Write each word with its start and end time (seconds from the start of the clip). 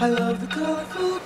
Love 0.00 0.40
the 0.40 0.46
colorful 0.46 1.20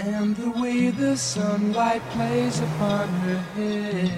and 0.00 0.34
the 0.34 0.60
way 0.60 0.90
the 0.90 1.16
sunlight 1.16 2.02
plays 2.10 2.58
upon 2.58 3.06
her 3.24 3.38
hair. 3.56 4.10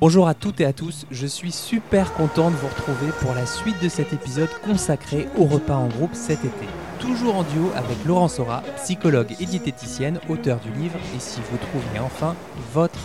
Bonjour 0.00 0.26
à 0.26 0.34
toutes 0.34 0.60
et 0.60 0.64
à 0.64 0.72
tous, 0.72 1.06
je 1.12 1.26
suis 1.28 1.52
super 1.52 2.12
content 2.14 2.50
de 2.50 2.56
vous 2.56 2.66
retrouver 2.66 3.12
pour 3.20 3.32
la 3.34 3.46
suite 3.46 3.80
de 3.80 3.88
cet 3.88 4.12
épisode 4.12 4.48
consacré 4.64 5.28
au 5.36 5.44
repas 5.44 5.76
en 5.76 5.86
groupe 5.86 6.14
cet 6.14 6.44
été. 6.44 6.66
Toujours 6.98 7.36
en 7.36 7.44
duo 7.44 7.70
avec 7.76 8.04
Laurence 8.04 8.34
Sora, 8.34 8.64
psychologue 8.82 9.32
et 9.38 9.46
diététicienne, 9.46 10.18
auteur 10.28 10.58
du 10.58 10.72
livre 10.72 10.98
Et 11.14 11.20
si 11.20 11.40
vous 11.48 11.58
trouviez 11.58 12.00
enfin 12.00 12.34
votre 12.72 12.98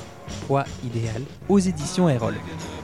poids 0.48 0.66
idéal 0.84 1.22
aux 1.48 1.60
éditions 1.60 2.10
Erol. 2.10 2.34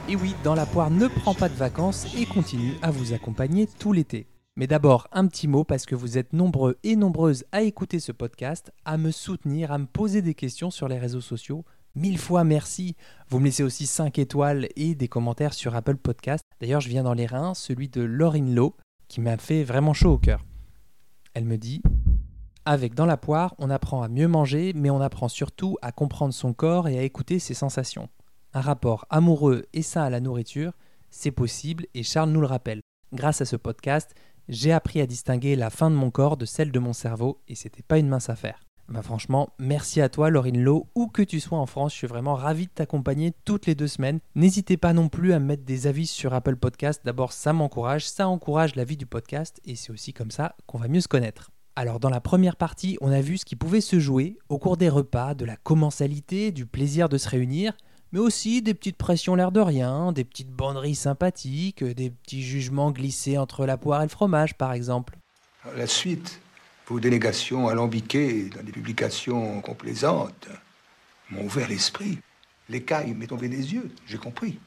Et 0.08 0.14
oui, 0.14 0.36
dans 0.44 0.54
la 0.54 0.66
poire 0.66 0.90
ne 0.90 1.08
prend 1.08 1.34
pas 1.34 1.48
de 1.48 1.56
vacances 1.56 2.06
et 2.16 2.26
continue 2.26 2.74
à 2.80 2.92
vous 2.92 3.12
accompagner 3.12 3.68
tout 3.80 3.92
l'été. 3.92 4.26
Mais 4.54 4.66
d'abord, 4.66 5.08
un 5.12 5.26
petit 5.28 5.48
mot 5.48 5.64
parce 5.64 5.86
que 5.86 5.94
vous 5.94 6.18
êtes 6.18 6.34
nombreux 6.34 6.76
et 6.82 6.94
nombreuses 6.94 7.44
à 7.52 7.62
écouter 7.62 8.00
ce 8.00 8.12
podcast, 8.12 8.70
à 8.84 8.98
me 8.98 9.10
soutenir, 9.10 9.72
à 9.72 9.78
me 9.78 9.86
poser 9.86 10.20
des 10.20 10.34
questions 10.34 10.70
sur 10.70 10.88
les 10.88 10.98
réseaux 10.98 11.22
sociaux. 11.22 11.64
Mille 11.94 12.18
fois 12.18 12.44
merci. 12.44 12.94
Vous 13.30 13.38
me 13.38 13.46
laissez 13.46 13.62
aussi 13.62 13.86
5 13.86 14.18
étoiles 14.18 14.68
et 14.76 14.94
des 14.94 15.08
commentaires 15.08 15.54
sur 15.54 15.74
Apple 15.74 15.96
Podcast. 15.96 16.44
D'ailleurs, 16.60 16.82
je 16.82 16.90
viens 16.90 17.02
dans 17.02 17.14
les 17.14 17.24
reins, 17.24 17.54
celui 17.54 17.88
de 17.88 18.02
Laurine 18.02 18.54
Lowe, 18.54 18.76
qui 19.08 19.22
m'a 19.22 19.38
fait 19.38 19.64
vraiment 19.64 19.94
chaud 19.94 20.12
au 20.12 20.18
cœur. 20.18 20.44
Elle 21.32 21.46
me 21.46 21.56
dit 21.56 21.82
Avec 22.66 22.94
Dans 22.94 23.06
la 23.06 23.16
poire, 23.16 23.54
on 23.56 23.70
apprend 23.70 24.02
à 24.02 24.08
mieux 24.08 24.28
manger, 24.28 24.74
mais 24.74 24.90
on 24.90 25.00
apprend 25.00 25.28
surtout 25.28 25.78
à 25.80 25.92
comprendre 25.92 26.34
son 26.34 26.52
corps 26.52 26.88
et 26.88 26.98
à 26.98 27.02
écouter 27.02 27.38
ses 27.38 27.54
sensations. 27.54 28.10
Un 28.52 28.60
rapport 28.60 29.06
amoureux 29.08 29.64
et 29.72 29.80
sain 29.80 30.02
à 30.02 30.10
la 30.10 30.20
nourriture, 30.20 30.74
c'est 31.08 31.30
possible 31.30 31.86
et 31.94 32.02
Charles 32.02 32.30
nous 32.30 32.42
le 32.42 32.46
rappelle. 32.46 32.82
Grâce 33.14 33.42
à 33.42 33.44
ce 33.44 33.56
podcast, 33.56 34.14
j'ai 34.48 34.72
appris 34.72 35.00
à 35.00 35.06
distinguer 35.06 35.56
la 35.56 35.70
faim 35.70 35.90
de 35.90 35.96
mon 35.96 36.10
corps 36.10 36.36
de 36.36 36.44
celle 36.44 36.72
de 36.72 36.78
mon 36.78 36.92
cerveau 36.92 37.40
et 37.48 37.54
c'était 37.54 37.82
pas 37.82 37.98
une 37.98 38.08
mince 38.08 38.30
affaire. 38.30 38.60
Bah 38.88 39.02
franchement, 39.02 39.50
merci 39.58 40.00
à 40.00 40.08
toi 40.08 40.28
Laurine 40.28 40.62
Lowe, 40.62 40.88
où 40.94 41.06
que 41.06 41.22
tu 41.22 41.40
sois 41.40 41.58
en 41.58 41.66
France, 41.66 41.92
je 41.92 41.98
suis 41.98 42.06
vraiment 42.06 42.34
ravi 42.34 42.66
de 42.66 42.72
t'accompagner 42.72 43.32
toutes 43.44 43.66
les 43.66 43.74
deux 43.74 43.88
semaines. 43.88 44.20
N'hésitez 44.34 44.76
pas 44.76 44.92
non 44.92 45.08
plus 45.08 45.32
à 45.32 45.38
me 45.38 45.46
mettre 45.46 45.64
des 45.64 45.86
avis 45.86 46.06
sur 46.06 46.34
Apple 46.34 46.56
Podcast, 46.56 47.00
d'abord 47.04 47.32
ça 47.32 47.52
m'encourage, 47.52 48.06
ça 48.06 48.28
encourage 48.28 48.74
la 48.74 48.84
vie 48.84 48.96
du 48.96 49.06
podcast 49.06 49.60
et 49.64 49.76
c'est 49.76 49.92
aussi 49.92 50.12
comme 50.12 50.30
ça 50.30 50.56
qu'on 50.66 50.78
va 50.78 50.88
mieux 50.88 51.00
se 51.00 51.08
connaître. 51.08 51.52
Alors 51.74 52.00
dans 52.00 52.10
la 52.10 52.20
première 52.20 52.56
partie, 52.56 52.98
on 53.00 53.10
a 53.10 53.22
vu 53.22 53.38
ce 53.38 53.46
qui 53.46 53.56
pouvait 53.56 53.80
se 53.80 53.98
jouer 53.98 54.36
au 54.50 54.58
cours 54.58 54.76
des 54.76 54.90
repas, 54.90 55.34
de 55.34 55.46
la 55.46 55.56
commensalité, 55.56 56.52
du 56.52 56.66
plaisir 56.66 57.08
de 57.08 57.16
se 57.16 57.30
réunir, 57.30 57.74
mais 58.12 58.18
aussi 58.20 58.62
des 58.62 58.74
petites 58.74 58.96
pressions 58.96 59.34
l'air 59.34 59.52
de 59.52 59.60
rien, 59.60 60.12
des 60.12 60.24
petites 60.24 60.50
banderies 60.50 60.94
sympathiques, 60.94 61.82
des 61.82 62.10
petits 62.10 62.42
jugements 62.42 62.90
glissés 62.90 63.38
entre 63.38 63.66
la 63.66 63.76
poire 63.76 64.00
et 64.02 64.04
le 64.04 64.10
fromage 64.10 64.54
par 64.54 64.72
exemple. 64.72 65.16
La 65.76 65.86
suite, 65.86 66.40
vos 66.86 67.00
dénégations 67.00 67.68
alambiquées 67.68 68.50
dans 68.50 68.62
des 68.62 68.72
publications 68.72 69.60
complaisantes 69.62 70.48
m'ont 71.30 71.44
ouvert 71.44 71.68
l'esprit. 71.68 72.18
L'écaille 72.68 73.14
m'est 73.14 73.26
tombé 73.26 73.48
des 73.48 73.72
yeux, 73.74 73.90
j'ai 74.06 74.18
compris. 74.18 74.58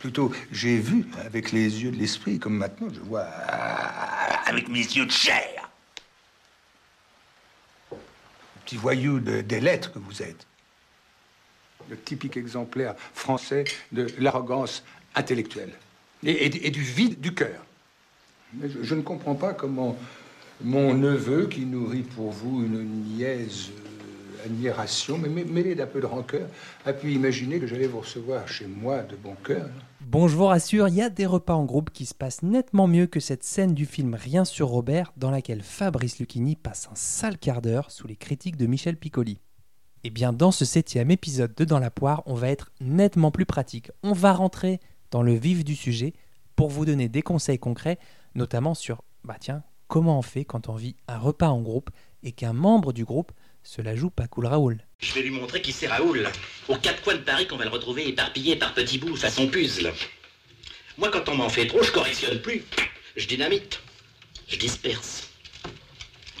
Plutôt, 0.00 0.30
j'ai 0.52 0.78
vu 0.78 1.06
avec 1.24 1.50
les 1.52 1.82
yeux 1.82 1.90
de 1.90 1.96
l'esprit, 1.96 2.38
comme 2.38 2.56
maintenant 2.56 2.88
je 2.92 3.00
vois 3.00 3.24
avec 4.46 4.68
mes 4.68 4.78
yeux 4.78 5.06
de 5.06 5.10
chair. 5.10 5.68
Petit 8.64 8.76
voyou 8.76 9.18
de- 9.18 9.40
des 9.40 9.60
lettres 9.60 9.92
que 9.92 9.98
vous 9.98 10.22
êtes. 10.22 10.46
Le 11.90 11.96
typique 11.96 12.36
exemplaire 12.36 12.94
français 13.14 13.64
de 13.92 14.06
l'arrogance 14.18 14.82
intellectuelle 15.14 15.72
et, 16.24 16.48
du 16.70 16.82
vide 16.82 17.20
du 17.20 17.34
cœur. 17.34 17.64
Je, 18.62 18.82
je 18.82 18.94
ne 18.94 19.02
comprends 19.02 19.34
pas 19.34 19.54
comment 19.54 19.96
mon 20.60 20.92
neveu, 20.92 21.46
qui 21.46 21.64
nourrit 21.64 22.02
pour 22.02 22.30
vous 22.32 22.64
une 22.64 22.82
niaise 23.16 23.70
euh, 23.70 24.44
admiration, 24.44 25.16
mais 25.16 25.28
mê- 25.28 25.48
mêlée 25.48 25.74
d'un 25.76 25.86
peu 25.86 26.00
de 26.00 26.06
rancœur, 26.06 26.48
a 26.84 26.92
pu 26.92 27.12
imaginer 27.12 27.60
que 27.60 27.66
j'allais 27.66 27.86
vous 27.86 28.00
recevoir 28.00 28.48
chez 28.48 28.66
moi 28.66 29.02
de 29.02 29.14
bon 29.16 29.36
cœur. 29.44 29.68
Bon, 30.00 30.26
je 30.26 30.36
vous 30.36 30.46
rassure, 30.46 30.88
il 30.88 30.94
y 30.96 31.02
a 31.02 31.10
des 31.10 31.26
repas 31.26 31.54
en 31.54 31.64
groupe 31.64 31.90
qui 31.90 32.06
se 32.06 32.14
passent 32.14 32.42
nettement 32.42 32.88
mieux 32.88 33.06
que 33.06 33.20
cette 33.20 33.44
scène 33.44 33.74
du 33.74 33.86
film 33.86 34.14
Rien 34.14 34.44
sur 34.44 34.68
Robert, 34.68 35.12
dans 35.16 35.30
laquelle 35.30 35.62
Fabrice 35.62 36.18
Lucchini 36.18 36.56
passe 36.56 36.88
un 36.90 36.96
sale 36.96 37.38
quart 37.38 37.62
d'heure 37.62 37.90
sous 37.90 38.08
les 38.08 38.16
critiques 38.16 38.56
de 38.56 38.66
Michel 38.66 38.96
Piccoli. 38.96 39.38
Eh 40.04 40.10
bien, 40.10 40.32
dans 40.32 40.52
ce 40.52 40.64
septième 40.64 41.10
épisode 41.10 41.54
de 41.56 41.64
Dans 41.64 41.80
la 41.80 41.90
poire, 41.90 42.22
on 42.26 42.34
va 42.34 42.48
être 42.48 42.70
nettement 42.80 43.32
plus 43.32 43.46
pratique. 43.46 43.90
On 44.04 44.12
va 44.12 44.32
rentrer 44.32 44.78
dans 45.10 45.22
le 45.22 45.34
vif 45.34 45.64
du 45.64 45.74
sujet 45.74 46.12
pour 46.54 46.68
vous 46.68 46.84
donner 46.84 47.08
des 47.08 47.22
conseils 47.22 47.58
concrets, 47.58 47.98
notamment 48.36 48.74
sur, 48.74 49.02
bah 49.24 49.36
tiens, 49.40 49.64
comment 49.88 50.18
on 50.18 50.22
fait 50.22 50.44
quand 50.44 50.68
on 50.68 50.76
vit 50.76 50.94
un 51.08 51.18
repas 51.18 51.48
en 51.48 51.60
groupe 51.60 51.90
et 52.22 52.30
qu'un 52.30 52.52
membre 52.52 52.92
du 52.92 53.04
groupe 53.04 53.32
se 53.64 53.82
la 53.82 53.96
joue 53.96 54.10
pas 54.10 54.28
cool 54.28 54.46
Raoul. 54.46 54.78
Je 55.00 55.12
vais 55.14 55.22
lui 55.22 55.30
montrer 55.30 55.60
qui 55.62 55.72
c'est 55.72 55.88
Raoul. 55.88 56.28
Aux 56.68 56.76
quatre 56.76 57.02
coins 57.02 57.16
de 57.16 57.22
Paris 57.22 57.48
qu'on 57.48 57.56
va 57.56 57.64
le 57.64 57.70
retrouver 57.70 58.08
éparpillé 58.08 58.54
par 58.56 58.74
petits 58.74 58.98
bouts 58.98 59.16
façon 59.16 59.48
puzzle. 59.48 59.92
Moi, 60.96 61.10
quand 61.10 61.28
on 61.28 61.34
m'en 61.34 61.48
fait 61.48 61.66
trop, 61.66 61.82
je 61.82 61.92
correctionne 61.92 62.40
plus. 62.40 62.64
Je 63.16 63.26
dynamite. 63.26 63.80
Je 64.46 64.56
disperse. 64.56 65.27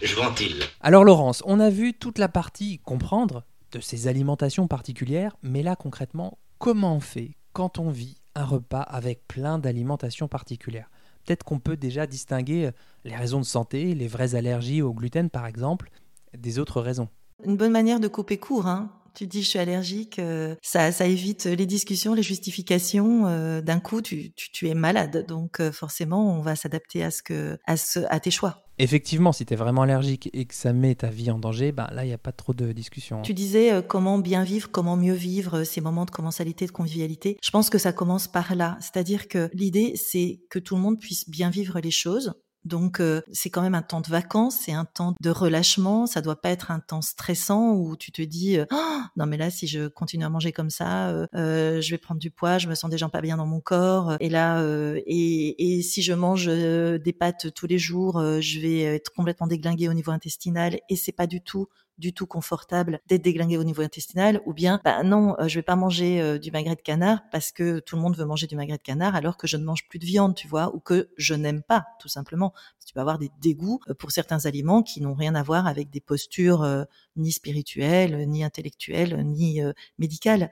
Je 0.02 0.14
ventile. 0.14 0.62
Alors 0.80 1.04
Laurence, 1.04 1.42
on 1.44 1.58
a 1.58 1.70
vu 1.70 1.92
toute 1.92 2.18
la 2.18 2.28
partie 2.28 2.78
comprendre 2.78 3.44
de 3.72 3.80
ces 3.80 4.06
alimentations 4.06 4.68
particulières, 4.68 5.36
mais 5.42 5.62
là 5.62 5.74
concrètement, 5.74 6.38
comment 6.58 6.94
on 6.94 7.00
fait 7.00 7.36
quand 7.52 7.78
on 7.78 7.90
vit 7.90 8.16
un 8.36 8.44
repas 8.44 8.82
avec 8.82 9.26
plein 9.26 9.58
d'alimentations 9.58 10.28
particulières? 10.28 10.88
Peut-être 11.24 11.42
qu'on 11.42 11.58
peut 11.58 11.76
déjà 11.76 12.06
distinguer 12.06 12.66
euh, 12.66 12.70
les 13.04 13.16
raisons 13.16 13.40
de 13.40 13.44
santé, 13.44 13.94
les 13.94 14.06
vraies 14.06 14.36
allergies 14.36 14.82
au 14.82 14.92
gluten 14.92 15.30
par 15.30 15.46
exemple, 15.46 15.90
des 16.36 16.60
autres 16.60 16.80
raisons. 16.80 17.08
Une 17.44 17.56
bonne 17.56 17.72
manière 17.72 18.00
de 18.00 18.08
couper 18.08 18.38
court. 18.38 18.66
Hein. 18.66 18.90
Tu 19.14 19.26
dis 19.26 19.42
je 19.42 19.48
suis 19.48 19.58
allergique, 19.58 20.18
euh, 20.18 20.54
ça, 20.62 20.92
ça 20.92 21.06
évite 21.06 21.46
les 21.46 21.66
discussions, 21.66 22.14
les 22.14 22.22
justifications. 22.22 23.26
euh, 23.26 23.60
D'un 23.60 23.80
coup, 23.80 24.00
tu, 24.00 24.32
tu, 24.34 24.50
tu 24.52 24.68
es 24.68 24.74
malade, 24.74 25.24
donc 25.26 25.60
euh, 25.60 25.72
forcément, 25.72 26.36
on 26.38 26.40
va 26.40 26.54
s'adapter 26.56 27.02
à 27.02 27.10
ce 27.10 27.22
que, 27.22 27.58
à 27.66 27.76
ce, 27.76 28.00
à 28.10 28.20
tes 28.20 28.30
choix. 28.30 28.62
Effectivement, 28.80 29.32
si 29.32 29.44
tu 29.44 29.54
es 29.54 29.56
vraiment 29.56 29.82
allergique 29.82 30.30
et 30.32 30.44
que 30.44 30.54
ça 30.54 30.72
met 30.72 30.94
ta 30.94 31.08
vie 31.08 31.32
en 31.32 31.38
danger, 31.40 31.72
ben 31.72 31.88
là, 31.92 32.04
il 32.04 32.08
n'y 32.08 32.14
a 32.14 32.18
pas 32.18 32.30
trop 32.30 32.54
de 32.54 32.70
discussion. 32.70 33.22
Tu 33.22 33.34
disais 33.34 33.72
euh, 33.72 33.82
comment 33.82 34.18
bien 34.18 34.44
vivre, 34.44 34.70
comment 34.70 34.96
mieux 34.96 35.14
vivre 35.14 35.58
euh, 35.58 35.64
ces 35.64 35.80
moments 35.80 36.04
de 36.04 36.12
commensalité, 36.12 36.66
de 36.66 36.70
convivialité. 36.70 37.36
Je 37.42 37.50
pense 37.50 37.70
que 37.70 37.78
ça 37.78 37.92
commence 37.92 38.28
par 38.28 38.54
là. 38.54 38.78
C'est-à-dire 38.80 39.26
que 39.26 39.50
l'idée, 39.52 39.94
c'est 39.96 40.40
que 40.48 40.60
tout 40.60 40.76
le 40.76 40.80
monde 40.82 41.00
puisse 41.00 41.28
bien 41.28 41.50
vivre 41.50 41.80
les 41.80 41.90
choses. 41.90 42.34
Donc 42.68 43.00
euh, 43.00 43.22
c'est 43.32 43.50
quand 43.50 43.62
même 43.62 43.74
un 43.74 43.82
temps 43.82 44.00
de 44.00 44.08
vacances, 44.08 44.60
c'est 44.64 44.72
un 44.72 44.84
temps 44.84 45.14
de 45.20 45.30
relâchement, 45.30 46.06
ça 46.06 46.20
doit 46.20 46.40
pas 46.40 46.50
être 46.50 46.70
un 46.70 46.80
temps 46.80 47.02
stressant 47.02 47.72
où 47.72 47.96
tu 47.96 48.12
te 48.12 48.22
dis 48.22 48.58
Oh, 48.70 49.00
non 49.16 49.26
mais 49.26 49.36
là 49.36 49.50
si 49.50 49.66
je 49.66 49.88
continue 49.88 50.24
à 50.24 50.28
manger 50.28 50.52
comme 50.52 50.70
ça, 50.70 51.08
euh, 51.08 51.80
je 51.80 51.90
vais 51.90 51.98
prendre 51.98 52.20
du 52.20 52.30
poids, 52.30 52.58
je 52.58 52.68
me 52.68 52.74
sens 52.74 52.90
déjà 52.90 53.08
pas 53.08 53.20
bien 53.20 53.36
dans 53.36 53.46
mon 53.46 53.60
corps 53.60 54.16
et 54.20 54.28
là 54.28 54.62
et, 55.06 55.78
et 55.78 55.82
si 55.82 56.02
je 56.02 56.12
mange 56.12 56.46
des 56.46 57.12
pâtes 57.18 57.52
tous 57.54 57.66
les 57.66 57.78
jours, 57.78 58.22
je 58.40 58.60
vais 58.60 58.80
être 58.82 59.12
complètement 59.12 59.46
déglingué 59.46 59.88
au 59.88 59.94
niveau 59.94 60.12
intestinal 60.12 60.78
et 60.88 60.96
c'est 60.96 61.12
pas 61.12 61.26
du 61.26 61.40
tout 61.40 61.68
du 61.98 62.12
tout 62.12 62.26
confortable 62.26 63.00
d'être 63.06 63.22
déglingué 63.22 63.58
au 63.58 63.64
niveau 63.64 63.82
intestinal 63.82 64.40
ou 64.46 64.52
bien 64.52 64.80
bah 64.84 65.02
non 65.02 65.36
euh, 65.38 65.48
je 65.48 65.58
vais 65.58 65.62
pas 65.62 65.76
manger 65.76 66.20
euh, 66.20 66.38
du 66.38 66.50
magret 66.50 66.76
de 66.76 66.80
canard 66.80 67.20
parce 67.30 67.52
que 67.52 67.80
tout 67.80 67.96
le 67.96 68.02
monde 68.02 68.16
veut 68.16 68.24
manger 68.24 68.46
du 68.46 68.56
magret 68.56 68.78
de 68.78 68.82
canard 68.82 69.14
alors 69.16 69.36
que 69.36 69.46
je 69.46 69.56
ne 69.56 69.64
mange 69.64 69.88
plus 69.88 69.98
de 69.98 70.06
viande 70.06 70.34
tu 70.34 70.48
vois 70.48 70.74
ou 70.74 70.80
que 70.80 71.10
je 71.16 71.34
n'aime 71.34 71.62
pas 71.62 71.86
tout 72.00 72.08
simplement. 72.08 72.52
Tu 72.86 72.94
peux 72.94 73.00
avoir 73.00 73.18
des 73.18 73.30
dégoûts 73.40 73.80
euh, 73.88 73.94
pour 73.94 74.12
certains 74.12 74.46
aliments 74.46 74.82
qui 74.82 75.00
n'ont 75.00 75.14
rien 75.14 75.34
à 75.34 75.42
voir 75.42 75.66
avec 75.66 75.90
des 75.90 76.00
postures 76.00 76.86
ni 77.16 77.32
spirituelles 77.32 78.28
ni 78.28 78.44
intellectuelles 78.44 79.22
ni 79.24 79.60
médicales 79.98 80.50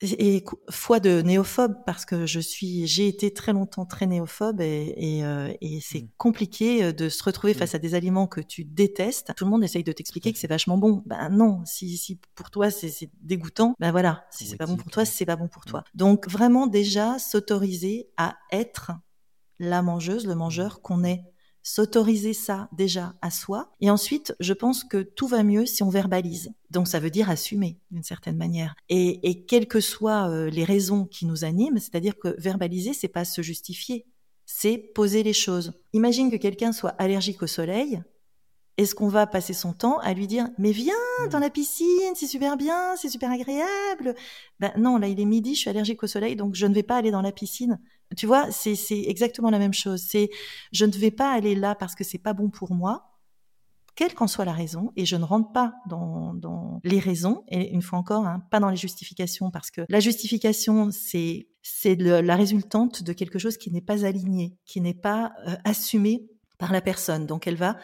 et, 0.00 0.44
foi 0.70 1.00
de 1.00 1.22
néophobe 1.22 1.74
parce 1.84 2.04
que 2.04 2.24
je 2.26 2.38
suis 2.40 2.86
j'ai 2.86 3.08
été 3.08 3.32
très 3.32 3.52
longtemps 3.52 3.84
très 3.84 4.06
néophobe 4.06 4.60
et, 4.60 4.94
et, 4.96 5.24
euh, 5.24 5.52
et 5.60 5.80
c'est 5.80 6.02
Mm. 6.02 6.08
compliqué 6.16 6.84
euh, 6.84 6.92
de 6.92 7.08
se 7.08 7.22
retrouver 7.24 7.54
face 7.54 7.74
à 7.74 7.78
des 7.78 7.94
aliments 7.94 8.26
que 8.28 8.40
tu 8.40 8.64
détestes. 8.64 9.32
Tout 9.36 9.44
le 9.44 9.50
monde 9.50 9.64
essaye 9.64 9.82
de 9.84 9.92
t'expliquer 9.92 10.32
que 10.32 10.38
c'est 10.38 10.46
vachement 10.46 10.78
bon. 10.78 11.02
Ben 11.06 11.28
non 11.30 11.62
si 11.64 11.96
si 11.96 12.20
pour 12.34 12.50
toi 12.50 12.70
c'est 12.70 12.88
c'est 12.90 13.10
dégoûtant 13.22 13.74
ben 13.80 13.90
voilà 13.90 14.24
si 14.30 14.46
c'est 14.46 14.56
pas 14.56 14.66
bon 14.66 14.76
pour 14.76 14.90
toi 14.90 15.04
c'est 15.04 15.26
pas 15.26 15.36
bon 15.36 15.48
pour 15.48 15.64
toi. 15.64 15.82
Donc 15.94 16.28
vraiment 16.28 16.66
déjà 16.66 17.18
s'autoriser 17.18 18.08
à 18.16 18.36
être 18.52 18.92
la 19.58 19.82
mangeuse 19.82 20.26
le 20.26 20.34
mangeur 20.36 20.80
qu'on 20.82 21.02
est 21.04 21.24
s'autoriser 21.68 22.32
ça 22.32 22.70
déjà 22.72 23.14
à 23.20 23.30
soi. 23.30 23.70
Et 23.82 23.90
ensuite, 23.90 24.34
je 24.40 24.54
pense 24.54 24.84
que 24.84 25.02
tout 25.02 25.26
va 25.26 25.42
mieux 25.42 25.66
si 25.66 25.82
on 25.82 25.90
verbalise. 25.90 26.50
Donc 26.70 26.88
ça 26.88 26.98
veut 26.98 27.10
dire 27.10 27.28
assumer 27.28 27.78
d'une 27.90 28.02
certaine 28.02 28.38
manière. 28.38 28.74
Et, 28.88 29.28
et 29.28 29.44
quelles 29.44 29.68
que 29.68 29.80
soient 29.80 30.30
euh, 30.30 30.48
les 30.48 30.64
raisons 30.64 31.04
qui 31.04 31.26
nous 31.26 31.44
animent, 31.44 31.78
c'est-à-dire 31.78 32.18
que 32.18 32.34
verbaliser, 32.40 32.94
c'est 32.94 33.06
pas 33.06 33.26
se 33.26 33.42
justifier, 33.42 34.06
c'est 34.46 34.78
poser 34.78 35.22
les 35.22 35.34
choses. 35.34 35.74
Imagine 35.92 36.30
que 36.30 36.36
quelqu'un 36.36 36.72
soit 36.72 36.94
allergique 36.98 37.42
au 37.42 37.46
soleil 37.46 38.02
est-ce 38.78 38.94
qu'on 38.94 39.08
va 39.08 39.26
passer 39.26 39.54
son 39.54 39.72
temps 39.72 39.98
à 39.98 40.14
lui 40.14 40.28
dire 40.28 40.48
mais 40.56 40.70
viens 40.70 40.94
dans 41.32 41.40
la 41.40 41.50
piscine, 41.50 42.14
c'est 42.14 42.28
super 42.28 42.56
bien, 42.56 42.94
c'est 42.96 43.08
super 43.08 43.30
agréable 43.30 44.14
Ben 44.60 44.72
non, 44.78 44.98
là 44.98 45.08
il 45.08 45.20
est 45.20 45.24
midi, 45.24 45.56
je 45.56 45.60
suis 45.60 45.70
allergique 45.70 46.02
au 46.04 46.06
soleil, 46.06 46.36
donc 46.36 46.54
je 46.54 46.64
ne 46.64 46.74
vais 46.74 46.84
pas 46.84 46.96
aller 46.96 47.10
dans 47.10 47.20
la 47.20 47.32
piscine. 47.32 47.80
Tu 48.16 48.26
vois, 48.26 48.50
c'est 48.50 48.76
exactement 49.06 49.50
la 49.50 49.58
même 49.58 49.74
chose. 49.74 50.02
C'est 50.06 50.30
je 50.72 50.84
ne 50.84 50.92
vais 50.92 51.10
pas 51.10 51.32
aller 51.32 51.54
là 51.54 51.74
parce 51.74 51.94
que 51.94 52.04
c'est 52.04 52.18
pas 52.18 52.32
bon 52.32 52.48
pour 52.50 52.72
moi, 52.72 53.08
quelle 53.94 54.14
qu'en 54.14 54.28
soit 54.28 54.44
la 54.44 54.52
raison, 54.52 54.92
et 54.96 55.04
je 55.04 55.16
ne 55.16 55.24
rentre 55.24 55.50
pas 55.52 55.74
dans, 55.88 56.32
dans 56.32 56.80
les 56.84 57.00
raisons, 57.00 57.42
et 57.48 57.70
une 57.70 57.82
fois 57.82 57.98
encore, 57.98 58.26
hein, 58.26 58.44
pas 58.50 58.60
dans 58.60 58.70
les 58.70 58.76
justifications, 58.76 59.50
parce 59.50 59.72
que 59.72 59.80
la 59.88 59.98
justification, 59.98 60.90
c'est 60.92 61.48
c'est 61.62 61.96
la 61.96 62.36
résultante 62.36 63.02
de 63.02 63.12
quelque 63.12 63.38
chose 63.38 63.58
qui 63.58 63.70
n'est 63.70 63.82
pas 63.82 64.06
aligné, 64.06 64.56
qui 64.64 64.80
n'est 64.80 64.94
pas 64.94 65.32
euh, 65.46 65.56
assumé 65.64 66.22
par 66.58 66.72
la 66.72 66.80
personne. 66.80 67.26
Donc 67.26 67.46
elle 67.46 67.56
va 67.56 67.76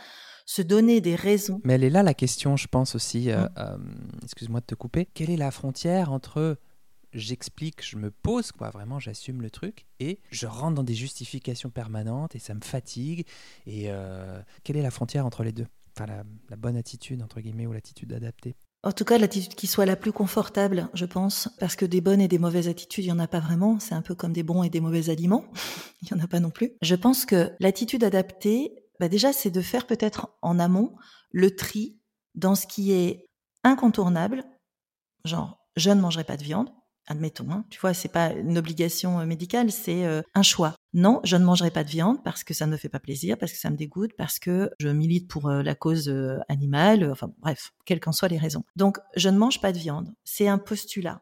se 0.47 0.62
donner 0.62 1.00
des 1.00 1.15
raisons. 1.17 1.61
Mais 1.65 1.75
elle 1.75 1.85
est 1.85 1.91
là 1.91 2.03
la 2.03 2.15
question, 2.15 2.56
je 2.56 2.67
pense 2.69 2.94
aussi, 2.94 3.31
euh, 3.31 3.44
Mmh. 3.44 3.49
euh, 3.59 3.77
excuse-moi 4.23 4.61
de 4.61 4.67
te 4.67 4.75
couper, 4.75 5.06
quelle 5.15 5.31
est 5.31 5.37
la 5.37 5.50
frontière 5.50 6.12
entre 6.12 6.59
j'explique, 7.15 7.85
je 7.85 7.97
me 7.97 8.11
pose, 8.11 8.53
quoi, 8.53 8.71
vraiment 8.71 8.99
j'assume 8.99 9.41
le 9.41 9.51
truc, 9.51 9.87
et 10.01 10.21
je 10.31 10.47
rentre 10.47 10.75
dans 10.75 10.83
des 10.83 10.95
justifications 10.95 11.71
permanentes 11.71 12.35
et 12.35 12.39
ça 12.39 12.55
me 12.55 12.61
fatigue, 12.61 13.27
et 13.67 13.85
euh, 13.89 14.41
quelle 14.65 14.77
est 14.77 14.83
la 14.83 14.91
frontière 14.91 15.25
entre 15.25 15.43
les 15.43 15.53
deux? 15.53 15.67
Enfin, 15.97 16.07
la, 16.07 16.57
bonne 16.57 16.77
attitude, 16.77 17.23
entre 17.23 17.41
guillemets, 17.41 17.67
ou 17.67 17.73
l'attitude 17.73 18.13
adaptée? 18.13 18.57
En 18.83 18.93
tout 18.93 19.05
cas, 19.05 19.17
l'attitude 19.17 19.55
qui 19.55 19.67
soit 19.67 19.87
la 19.87 19.97
plus 19.97 20.13
confortable, 20.13 20.89
je 20.93 21.05
pense, 21.07 21.49
parce 21.61 21.77
que 21.77 21.87
des 21.87 22.01
bonnes 22.01 22.21
et 22.21 22.29
des 22.29 22.39
mauvaises 22.39 22.69
attitudes, 22.69 23.05
il 23.05 23.09
n'y 23.09 23.13
en 23.13 23.21
a 23.21 23.29
pas 23.29 23.41
vraiment. 23.41 23.79
C'est 23.79 23.95
un 23.95 24.03
peu 24.03 24.15
comme 24.15 24.33
des 24.33 24.43
bons 24.43 24.65
et 24.65 24.71
des 24.71 24.81
mauvais 24.81 25.09
aliments. 25.09 25.45
il 26.03 26.09
n'y 26.13 26.21
en 26.21 26.25
a 26.25 26.27
pas 26.27 26.41
non 26.41 26.51
plus. 26.51 26.73
Je 26.83 26.97
pense 26.97 27.25
que 27.25 27.53
l'attitude 27.61 28.03
adaptée, 28.03 28.75
bah 28.99 29.09
déjà, 29.09 29.33
c'est 29.33 29.51
de 29.51 29.61
faire 29.61 29.87
peut-être 29.87 30.37
en 30.43 30.59
amont 30.59 30.97
le 31.31 31.55
tri 31.55 31.99
dans 32.35 32.57
ce 32.57 32.67
qui 32.67 32.93
est 32.93 33.27
incontournable, 33.63 34.45
genre 35.25 35.59
je 35.77 35.91
ne 35.91 36.01
mangerai 36.01 36.25
pas 36.25 36.37
de 36.37 36.45
viande, 36.45 36.71
admettons, 37.06 37.51
hein, 37.51 37.65
tu 37.71 37.81
vois, 37.81 37.95
c'est 37.95 38.09
pas 38.09 38.33
une 38.33 38.59
obligation 38.59 39.21
euh, 39.21 39.27
médicale, 39.27 39.71
c'est 39.71 40.05
euh, 40.05 40.23
un 40.35 40.43
choix. 40.43 40.75
Non, 40.93 41.21
je 41.25 41.37
ne 41.37 41.45
mangerai 41.45 41.71
pas 41.71 41.85
de 41.85 41.91
viande 41.91 42.23
parce 42.23 42.45
que 42.45 42.55
ça 42.55 42.67
ne 42.67 42.73
me 42.73 42.77
fait 42.77 42.89
pas 42.89 43.01
plaisir, 43.01 43.37
parce 43.39 43.53
que 43.53 43.59
ça 43.59 43.71
me 43.71 43.77
dégoûte, 43.77 44.12
parce 44.17 44.39
que 44.39 44.71
je 44.79 44.89
milite 44.89 45.29
pour 45.29 45.49
euh, 45.49 45.62
la 45.62 45.75
cause 45.75 46.09
euh, 46.09 46.39
animale, 46.49 47.11
enfin 47.11 47.33
bref, 47.39 47.73
quelles 47.85 48.01
qu'en 48.01 48.12
soient 48.12 48.29
les 48.29 48.39
raisons. 48.39 48.65
Donc, 48.77 48.99
je 49.17 49.29
ne 49.29 49.39
mange 49.39 49.61
pas 49.61 49.73
de 49.73 49.79
viande. 49.79 50.15
C'est 50.25 50.49
un 50.49 50.59
postulat. 50.59 51.21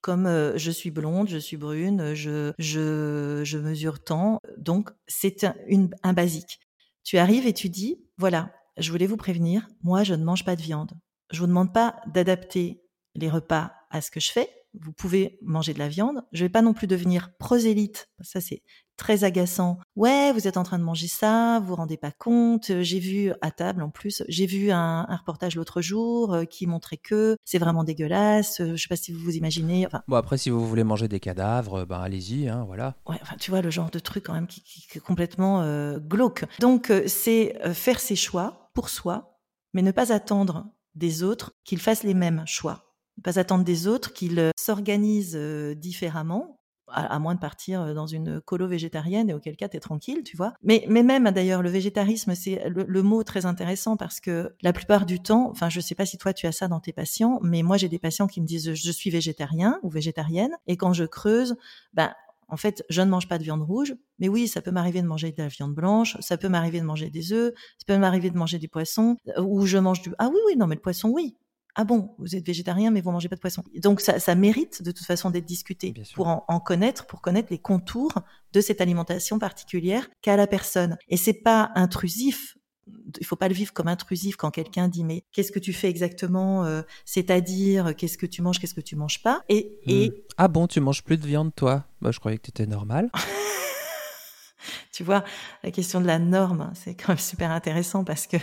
Comme 0.00 0.52
je 0.54 0.70
suis 0.70 0.92
blonde, 0.92 1.28
je 1.28 1.38
suis 1.38 1.56
brune, 1.56 2.14
je, 2.14 2.52
je, 2.58 3.42
je 3.44 3.58
mesure 3.58 4.02
tant, 4.02 4.38
donc 4.56 4.90
c'est 5.08 5.42
un, 5.42 5.56
un 6.04 6.12
basique. 6.12 6.60
Tu 7.02 7.18
arrives 7.18 7.48
et 7.48 7.52
tu 7.52 7.68
dis, 7.68 8.00
voilà, 8.16 8.52
je 8.76 8.92
voulais 8.92 9.08
vous 9.08 9.16
prévenir, 9.16 9.68
moi 9.82 10.04
je 10.04 10.14
ne 10.14 10.22
mange 10.22 10.44
pas 10.44 10.54
de 10.54 10.62
viande. 10.62 10.92
Je 11.32 11.40
vous 11.40 11.48
demande 11.48 11.74
pas 11.74 11.96
d'adapter 12.06 12.80
les 13.16 13.28
repas 13.28 13.72
à 13.90 14.00
ce 14.00 14.12
que 14.12 14.20
je 14.20 14.30
fais. 14.30 14.48
Vous 14.80 14.92
pouvez 14.92 15.38
manger 15.42 15.74
de 15.74 15.78
la 15.78 15.88
viande. 15.88 16.22
Je 16.32 16.44
vais 16.44 16.48
pas 16.48 16.62
non 16.62 16.72
plus 16.74 16.86
devenir 16.86 17.30
prosélyte. 17.38 18.08
Ça, 18.20 18.40
c'est 18.40 18.62
très 18.96 19.22
agaçant. 19.22 19.78
Ouais, 19.94 20.32
vous 20.32 20.48
êtes 20.48 20.56
en 20.56 20.64
train 20.64 20.78
de 20.78 20.82
manger 20.84 21.06
ça, 21.06 21.60
vous 21.60 21.68
vous 21.68 21.74
rendez 21.76 21.96
pas 21.96 22.10
compte. 22.10 22.70
Euh, 22.70 22.82
J'ai 22.82 22.98
vu 22.98 23.32
à 23.42 23.50
table, 23.52 23.82
en 23.82 23.90
plus, 23.90 24.24
j'ai 24.28 24.46
vu 24.46 24.72
un, 24.72 25.06
un 25.08 25.16
reportage 25.16 25.54
l'autre 25.54 25.80
jour 25.80 26.34
euh, 26.34 26.44
qui 26.44 26.66
montrait 26.66 26.96
que 26.96 27.36
c'est 27.44 27.58
vraiment 27.58 27.84
dégueulasse. 27.84 28.60
Euh, 28.60 28.74
Je 28.74 28.82
sais 28.82 28.88
pas 28.88 28.96
si 28.96 29.12
vous 29.12 29.20
vous 29.20 29.36
imaginez. 29.36 29.86
Enfin, 29.86 30.02
Bon, 30.08 30.16
après, 30.16 30.36
si 30.36 30.50
vous 30.50 30.66
voulez 30.66 30.82
manger 30.84 31.06
des 31.06 31.20
cadavres, 31.20 31.84
ben 31.84 32.00
allez-y, 32.00 32.48
hein, 32.48 32.64
voilà. 32.66 32.96
Ouais, 33.06 33.18
enfin, 33.22 33.36
tu 33.38 33.50
vois 33.52 33.62
le 33.62 33.70
genre 33.70 33.90
de 33.90 34.00
truc 34.00 34.24
quand 34.24 34.34
même 34.34 34.48
qui, 34.48 34.62
qui- 34.62 34.86
qui 34.88 34.98
est 34.98 35.00
complètement 35.00 35.62
euh, 35.62 35.98
glauque. 36.00 36.44
Donc 36.58 36.92
c'est 37.06 37.56
faire 37.72 38.00
ses 38.00 38.16
choix 38.16 38.70
pour 38.74 38.88
soi, 38.88 39.38
mais 39.74 39.82
ne 39.82 39.92
pas 39.92 40.12
attendre 40.12 40.66
des 40.96 41.22
autres 41.22 41.52
qu'ils 41.64 41.78
fassent 41.80 42.02
les 42.02 42.14
mêmes 42.14 42.42
choix. 42.46 42.87
Ne 43.18 43.22
pas 43.22 43.38
attendre 43.38 43.64
des 43.64 43.86
autres 43.86 44.12
qu'ils 44.12 44.38
euh, 44.38 44.50
s'organisent 44.56 45.36
euh, 45.36 45.74
différemment, 45.74 46.58
à, 46.90 47.18
moins 47.18 47.34
de 47.34 47.40
partir 47.40 47.82
euh, 47.82 47.94
dans 47.94 48.06
une 48.06 48.40
colo 48.40 48.66
végétarienne 48.66 49.30
et 49.30 49.34
auquel 49.34 49.56
cas 49.56 49.68
t'es 49.68 49.80
tranquille, 49.80 50.22
tu 50.24 50.36
vois. 50.36 50.54
Mais, 50.62 50.84
mais 50.88 51.02
même 51.02 51.30
d'ailleurs 51.30 51.62
le 51.62 51.70
végétarisme, 51.70 52.34
c'est 52.34 52.68
le, 52.68 52.84
le 52.88 53.02
mot 53.02 53.22
très 53.24 53.46
intéressant 53.46 53.96
parce 53.96 54.20
que 54.20 54.54
la 54.62 54.72
plupart 54.72 55.06
du 55.06 55.20
temps, 55.20 55.48
enfin 55.50 55.68
je 55.68 55.80
sais 55.80 55.94
pas 55.94 56.06
si 56.06 56.18
toi 56.18 56.32
tu 56.32 56.46
as 56.46 56.52
ça 56.52 56.68
dans 56.68 56.80
tes 56.80 56.92
patients, 56.92 57.40
mais 57.42 57.62
moi 57.62 57.76
j'ai 57.76 57.88
des 57.88 57.98
patients 57.98 58.26
qui 58.26 58.40
me 58.40 58.46
disent 58.46 58.72
je 58.72 58.90
suis 58.92 59.10
végétarien 59.10 59.78
ou 59.82 59.90
végétarienne 59.90 60.52
et 60.66 60.76
quand 60.76 60.92
je 60.92 61.04
creuse, 61.04 61.56
ben 61.92 62.12
en 62.50 62.56
fait, 62.56 62.82
je 62.88 63.02
ne 63.02 63.10
mange 63.10 63.28
pas 63.28 63.36
de 63.36 63.42
viande 63.42 63.62
rouge, 63.62 63.94
mais 64.18 64.28
oui, 64.28 64.48
ça 64.48 64.62
peut 64.62 64.70
m'arriver 64.70 65.02
de 65.02 65.06
manger 65.06 65.32
de 65.32 65.42
la 65.42 65.48
viande 65.48 65.74
blanche, 65.74 66.16
ça 66.20 66.38
peut 66.38 66.48
m'arriver 66.48 66.80
de 66.80 66.86
manger 66.86 67.10
des 67.10 67.32
œufs, 67.32 67.52
ça 67.76 67.84
peut 67.86 67.98
m'arriver 67.98 68.30
de 68.30 68.38
manger 68.38 68.58
des 68.58 68.68
poissons, 68.68 69.16
ou 69.38 69.66
je 69.66 69.76
mange 69.76 70.00
du... 70.00 70.14
Ah 70.18 70.30
oui, 70.32 70.38
oui, 70.46 70.56
non, 70.56 70.66
mais 70.66 70.74
le 70.74 70.80
poisson, 70.80 71.10
oui. 71.10 71.36
Ah 71.74 71.84
bon, 71.84 72.14
vous 72.18 72.34
êtes 72.34 72.44
végétarien, 72.44 72.90
mais 72.90 73.00
vous 73.00 73.10
mangez 73.12 73.28
pas 73.28 73.36
de 73.36 73.40
poisson. 73.40 73.62
Donc 73.76 74.00
ça, 74.00 74.18
ça 74.18 74.34
mérite 74.34 74.82
de 74.82 74.90
toute 74.90 75.06
façon 75.06 75.30
d'être 75.30 75.44
discuté 75.44 75.94
pour 76.14 76.26
en, 76.26 76.44
en 76.48 76.60
connaître, 76.60 77.06
pour 77.06 77.20
connaître 77.20 77.48
les 77.50 77.58
contours 77.58 78.12
de 78.52 78.60
cette 78.60 78.80
alimentation 78.80 79.38
particulière 79.38 80.08
qu'a 80.22 80.36
la 80.36 80.46
personne. 80.46 80.96
Et 81.08 81.16
c'est 81.16 81.32
pas 81.32 81.70
intrusif. 81.74 82.56
Il 83.20 83.26
faut 83.26 83.36
pas 83.36 83.48
le 83.48 83.54
vivre 83.54 83.72
comme 83.72 83.86
intrusif 83.86 84.36
quand 84.36 84.50
quelqu'un 84.50 84.88
dit 84.88 85.04
mais 85.04 85.22
qu'est-ce 85.32 85.52
que 85.52 85.58
tu 85.58 85.72
fais 85.72 85.88
exactement 85.88 86.64
euh, 86.64 86.82
C'est-à-dire 87.04 87.94
qu'est-ce 87.94 88.16
que 88.18 88.26
tu 88.26 88.40
manges, 88.42 88.58
qu'est-ce 88.58 88.74
que 88.74 88.80
tu 88.80 88.96
manges 88.96 89.22
pas? 89.22 89.42
Et, 89.48 89.78
et 89.86 90.08
Hmm. 90.08 90.12
Ah 90.38 90.48
bon, 90.48 90.66
tu 90.66 90.80
manges 90.80 91.04
plus 91.04 91.16
de 91.18 91.26
viande, 91.26 91.54
toi? 91.54 91.84
Bah, 92.00 92.10
je 92.12 92.18
croyais 92.18 92.38
que 92.38 92.44
tu 92.44 92.50
étais 92.50 92.66
normal. 92.66 93.10
Tu 94.92 95.04
vois, 95.04 95.24
la 95.62 95.70
question 95.70 96.00
de 96.00 96.06
la 96.06 96.18
norme, 96.18 96.72
c'est 96.74 96.94
quand 96.94 97.08
même 97.10 97.18
super 97.18 97.50
intéressant 97.52 98.04
parce 98.04 98.26
que 98.26 98.36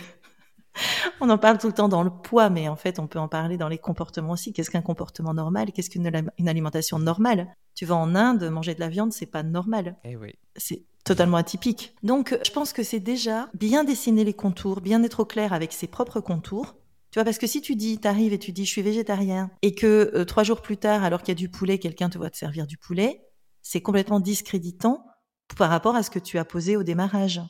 on 1.20 1.30
en 1.30 1.38
parle 1.38 1.58
tout 1.58 1.66
le 1.66 1.72
temps 1.72 1.88
dans 1.88 2.02
le 2.02 2.10
poids, 2.10 2.50
mais 2.50 2.68
en 2.68 2.76
fait, 2.76 2.98
on 2.98 3.06
peut 3.06 3.18
en 3.18 3.28
parler 3.28 3.56
dans 3.56 3.68
les 3.68 3.78
comportements 3.78 4.32
aussi. 4.32 4.52
Qu'est-ce 4.52 4.70
qu'un 4.70 4.82
comportement 4.82 5.34
normal? 5.34 5.72
Qu'est-ce 5.72 5.90
qu'une 5.90 6.06
alim- 6.06 6.30
une 6.38 6.48
alimentation 6.48 6.98
normale? 6.98 7.48
Tu 7.74 7.84
vas 7.84 7.96
en 7.96 8.14
Inde, 8.14 8.44
manger 8.50 8.74
de 8.74 8.80
la 8.80 8.88
viande, 8.88 9.12
c'est 9.12 9.26
pas 9.26 9.42
normal. 9.42 9.96
Eh 10.04 10.16
oui. 10.16 10.34
C'est 10.56 10.84
totalement 11.04 11.36
atypique. 11.36 11.94
Donc, 12.02 12.38
je 12.44 12.50
pense 12.50 12.72
que 12.72 12.82
c'est 12.82 13.00
déjà 13.00 13.48
bien 13.54 13.84
dessiner 13.84 14.24
les 14.24 14.34
contours, 14.34 14.80
bien 14.80 15.02
être 15.02 15.20
au 15.20 15.24
clair 15.24 15.52
avec 15.52 15.72
ses 15.72 15.86
propres 15.86 16.20
contours. 16.20 16.74
Tu 17.10 17.18
vois, 17.18 17.24
parce 17.24 17.38
que 17.38 17.46
si 17.46 17.60
tu 17.60 17.76
dis, 17.76 17.98
t'arrives 17.98 18.32
et 18.32 18.38
tu 18.38 18.52
dis, 18.52 18.64
je 18.64 18.70
suis 18.70 18.82
végétarien, 18.82 19.50
et 19.62 19.74
que 19.74 20.10
euh, 20.14 20.24
trois 20.24 20.42
jours 20.42 20.60
plus 20.60 20.76
tard, 20.76 21.04
alors 21.04 21.20
qu'il 21.20 21.28
y 21.28 21.32
a 21.32 21.34
du 21.36 21.48
poulet, 21.48 21.78
quelqu'un 21.78 22.10
te 22.10 22.18
voit 22.18 22.30
te 22.30 22.36
servir 22.36 22.66
du 22.66 22.76
poulet, 22.76 23.22
c'est 23.62 23.80
complètement 23.80 24.20
discréditant 24.20 25.04
par 25.56 25.70
rapport 25.70 25.96
à 25.96 26.02
ce 26.02 26.10
que 26.10 26.18
tu 26.18 26.38
as 26.38 26.44
posé 26.44 26.76
au 26.76 26.82
démarrage. 26.82 27.40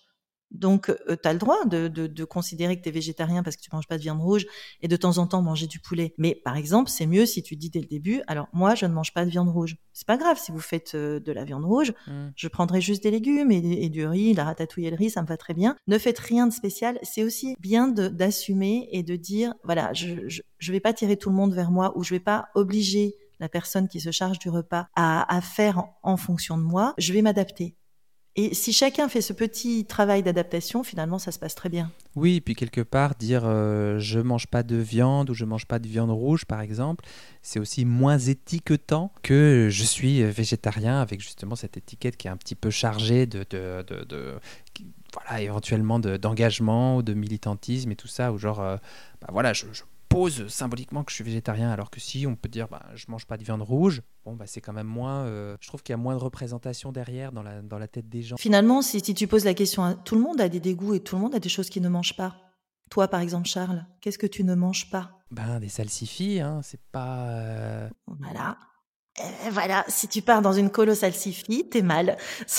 Donc, 0.53 0.93
tu 1.07 1.29
as 1.29 1.33
le 1.33 1.39
droit 1.39 1.65
de, 1.67 1.89
de, 1.89 2.07
de 2.07 2.25
considérer 2.25 2.77
que 2.79 2.83
tu 2.83 2.89
es 2.89 2.93
végétarien 2.93 3.43
parce 3.43 3.57
que 3.57 3.63
tu 3.63 3.69
manges 3.73 3.89
pas 3.89 3.97
de 3.99 4.03
viande 4.03 4.21
rouge 4.21 4.47
et 4.81 4.89
de 4.89 4.97
temps 4.97 5.19
en 5.19 5.27
temps 5.27 5.43
manger 5.43 5.67
du 5.67 5.81
poulet. 5.81 6.15
Mais 6.19 6.35
par 6.35 6.57
exemple, 6.57 6.89
c'est 6.91 7.07
mieux 7.07 7.27
si 7.27 7.43
tu 7.43 7.57
dis 7.57 7.69
dès 7.69 7.81
le 7.81 7.87
début, 7.87 8.23
alors 8.27 8.47
moi, 8.53 8.75
je 8.75 8.87
ne 8.87 8.93
mange 8.93 9.13
pas 9.13 9.25
de 9.25 9.31
viande 9.31 9.49
rouge. 9.49 9.77
C'est 9.93 10.07
pas 10.07 10.17
grave 10.17 10.39
si 10.39 10.53
vous 10.53 10.61
faites 10.61 10.95
euh, 10.95 11.21
de 11.21 11.33
la 11.33 11.45
viande 11.45 11.65
rouge, 11.65 11.93
Hmm. 12.07 12.29
je 12.37 12.49
prendrai 12.49 12.81
juste 12.81 13.03
des 13.03 13.11
légumes 13.11 13.51
et, 13.51 13.85
et 13.85 13.89
du 13.89 14.07
riz, 14.07 14.35
la 14.35 14.45
ratatouille 14.45 14.87
et 14.87 14.91
le 14.91 14.97
riz, 14.97 15.11
ça 15.11 15.21
me 15.23 15.27
va 15.27 15.37
très 15.37 15.55
bien. 15.55 15.77
Ne 15.89 15.99
faites 15.99 16.19
rien 16.19 16.47
de 16.47 16.53
spécial. 16.53 16.99
C'est 17.03 17.23
aussi 17.25 17.57
bien 17.59 17.89
d'assumer 17.89 18.89
et 18.93 19.03
de 19.03 19.17
dire, 19.17 19.55
voilà, 19.65 19.93
je, 19.93 20.29
je, 20.29 20.43
je 20.59 20.73
vais 20.73 20.81
pas 20.81 20.93
tirer 20.93 21.17
tout 21.17 21.29
le 21.31 21.35
monde 21.37 21.53
vers 21.55 21.71
moi 21.71 21.93
ou 21.97 22.03
je 22.05 22.15
vais 22.15 22.21
pas 22.21 22.49
obliger 22.55 23.15
la 23.41 23.49
personne 23.49 23.89
qui 23.89 24.01
se 24.01 24.11
charge 24.11 24.39
du 24.39 24.49
repas 24.49 24.87
à, 24.95 25.35
à 25.35 25.41
faire 25.41 25.79
en, 25.79 25.99
en 26.03 26.17
fonction 26.17 26.57
de 26.57 26.63
moi. 26.63 26.95
Je 26.99 27.13
vais 27.13 27.23
m'adapter. 27.23 27.77
Et 28.39 28.53
si 28.53 28.73
chacun 28.75 29.09
fait 29.09 29.23
ce 29.23 29.33
petit 29.33 29.87
travail 29.87 30.23
d'adaptation, 30.23 30.85
finalement, 30.85 31.19
ça 31.19 31.33
se 31.33 31.39
passe 31.39 31.55
très 31.55 31.71
bien. 31.71 31.91
Oui, 32.17 32.43
puis 32.43 32.55
quelque 32.55 32.83
part, 32.83 33.15
dire 33.15 33.43
euh, 33.47 33.99
je 33.99 34.21
mange 34.21 34.47
pas 34.47 34.63
de 34.63 34.77
viande 34.77 35.31
ou 35.31 35.35
je 35.35 35.47
mange 35.47 35.65
pas 35.65 35.79
de 35.79 35.89
viande 35.89 36.11
rouge, 36.11 36.45
par 36.45 36.61
exemple, 36.61 37.07
c'est 37.41 37.59
aussi 37.59 37.87
moins 37.87 38.19
étiquetant 38.19 39.11
que 39.23 39.69
je 39.71 39.85
suis 39.85 40.23
végétarien 40.23 41.01
avec 41.01 41.21
justement 41.23 41.57
cette 41.57 41.79
étiquette 41.79 42.19
qui 42.19 42.27
est 42.27 42.31
un 42.31 42.37
petit 42.37 42.55
peu 42.57 42.69
chargée 42.69 43.25
de, 43.27 43.45
de, 43.51 44.35
voilà, 45.15 45.41
éventuellement 45.41 45.99
de- 45.99 46.19
d'engagement 46.19 46.97
ou 46.99 47.03
de 47.03 47.15
militantisme 47.15 47.91
et 47.93 47.97
tout 47.97 48.09
ça, 48.09 48.33
ou 48.33 48.39
genre, 48.39 48.61
euh, 48.61 48.77
bah 49.23 49.29
voilà, 49.33 49.55
je, 49.55 49.65
je 49.73 49.83
pose 50.17 50.49
symboliquement 50.49 51.05
que 51.05 51.11
je 51.11 51.17
suis 51.17 51.25
végétarien, 51.25 51.71
alors 51.71 51.91
que 51.91 52.01
si 52.01 52.27
on 52.27 52.37
peut 52.37 52.49
dire 52.49 52.69
bah, 52.69 52.83
je 52.95 53.05
mange 53.09 53.27
pas 53.27 53.37
de 53.37 53.45
viande 53.45 53.63
rouge, 53.63 54.03
bon, 54.25 54.35
bah, 54.35 54.45
c'est 54.47 54.61
quand 54.61 54.73
même 54.73 54.87
moins, 54.87 55.25
euh, 55.25 55.57
je 55.61 55.69
trouve 55.69 55.83
qu'il 55.83 55.93
y 55.93 55.95
a 55.95 55.99
moins 55.99 56.15
de 56.15 56.21
représentation 56.21 56.91
derrière 56.93 57.33
dans 57.33 57.43
la, 57.43 57.61
dans 57.63 57.79
la 57.79 57.87
tête 57.89 58.09
des 58.09 58.23
gens. 58.23 58.37
Finalement, 58.37 58.83
si, 58.83 59.01
si 59.01 59.15
tu 59.15 59.27
poses 59.27 59.45
la 59.45 59.55
question 59.55 59.85
à 59.85 59.95
tout 59.95 60.15
le 60.15 60.23
monde 60.23 60.41
a 60.41 60.49
des 60.49 60.61
dégoûts 60.61 60.95
et 60.95 61.01
tout 61.01 61.17
le 61.17 61.23
monde 61.23 61.35
a 61.35 61.39
des 61.39 61.49
choses 61.49 61.69
qu'il 61.69 61.83
ne 61.83 61.89
mange 61.89 62.17
pas. 62.17 62.35
Toi, 62.91 63.09
par 63.09 63.21
exemple, 63.21 63.47
Charles, 63.49 63.85
qu'est-ce 64.01 64.19
que 64.19 64.27
tu 64.27 64.45
ne 64.45 64.55
manges 64.55 64.91
pas? 64.91 65.11
Ben, 65.31 65.59
des 65.61 65.69
salsifis, 65.69 66.41
hein, 66.41 66.61
c'est 66.63 66.81
pas... 66.93 67.27
euh, 67.29 67.89
Voilà. 68.07 68.57
Et 69.47 69.51
voilà, 69.51 69.85
si 69.89 70.09
tu 70.09 70.23
pars 70.23 70.41
dans 70.43 70.53
une 70.53 70.71
colo 70.71 70.95
salsifie, 70.95 71.69
t'es 71.69 71.83
mal. 71.83 72.17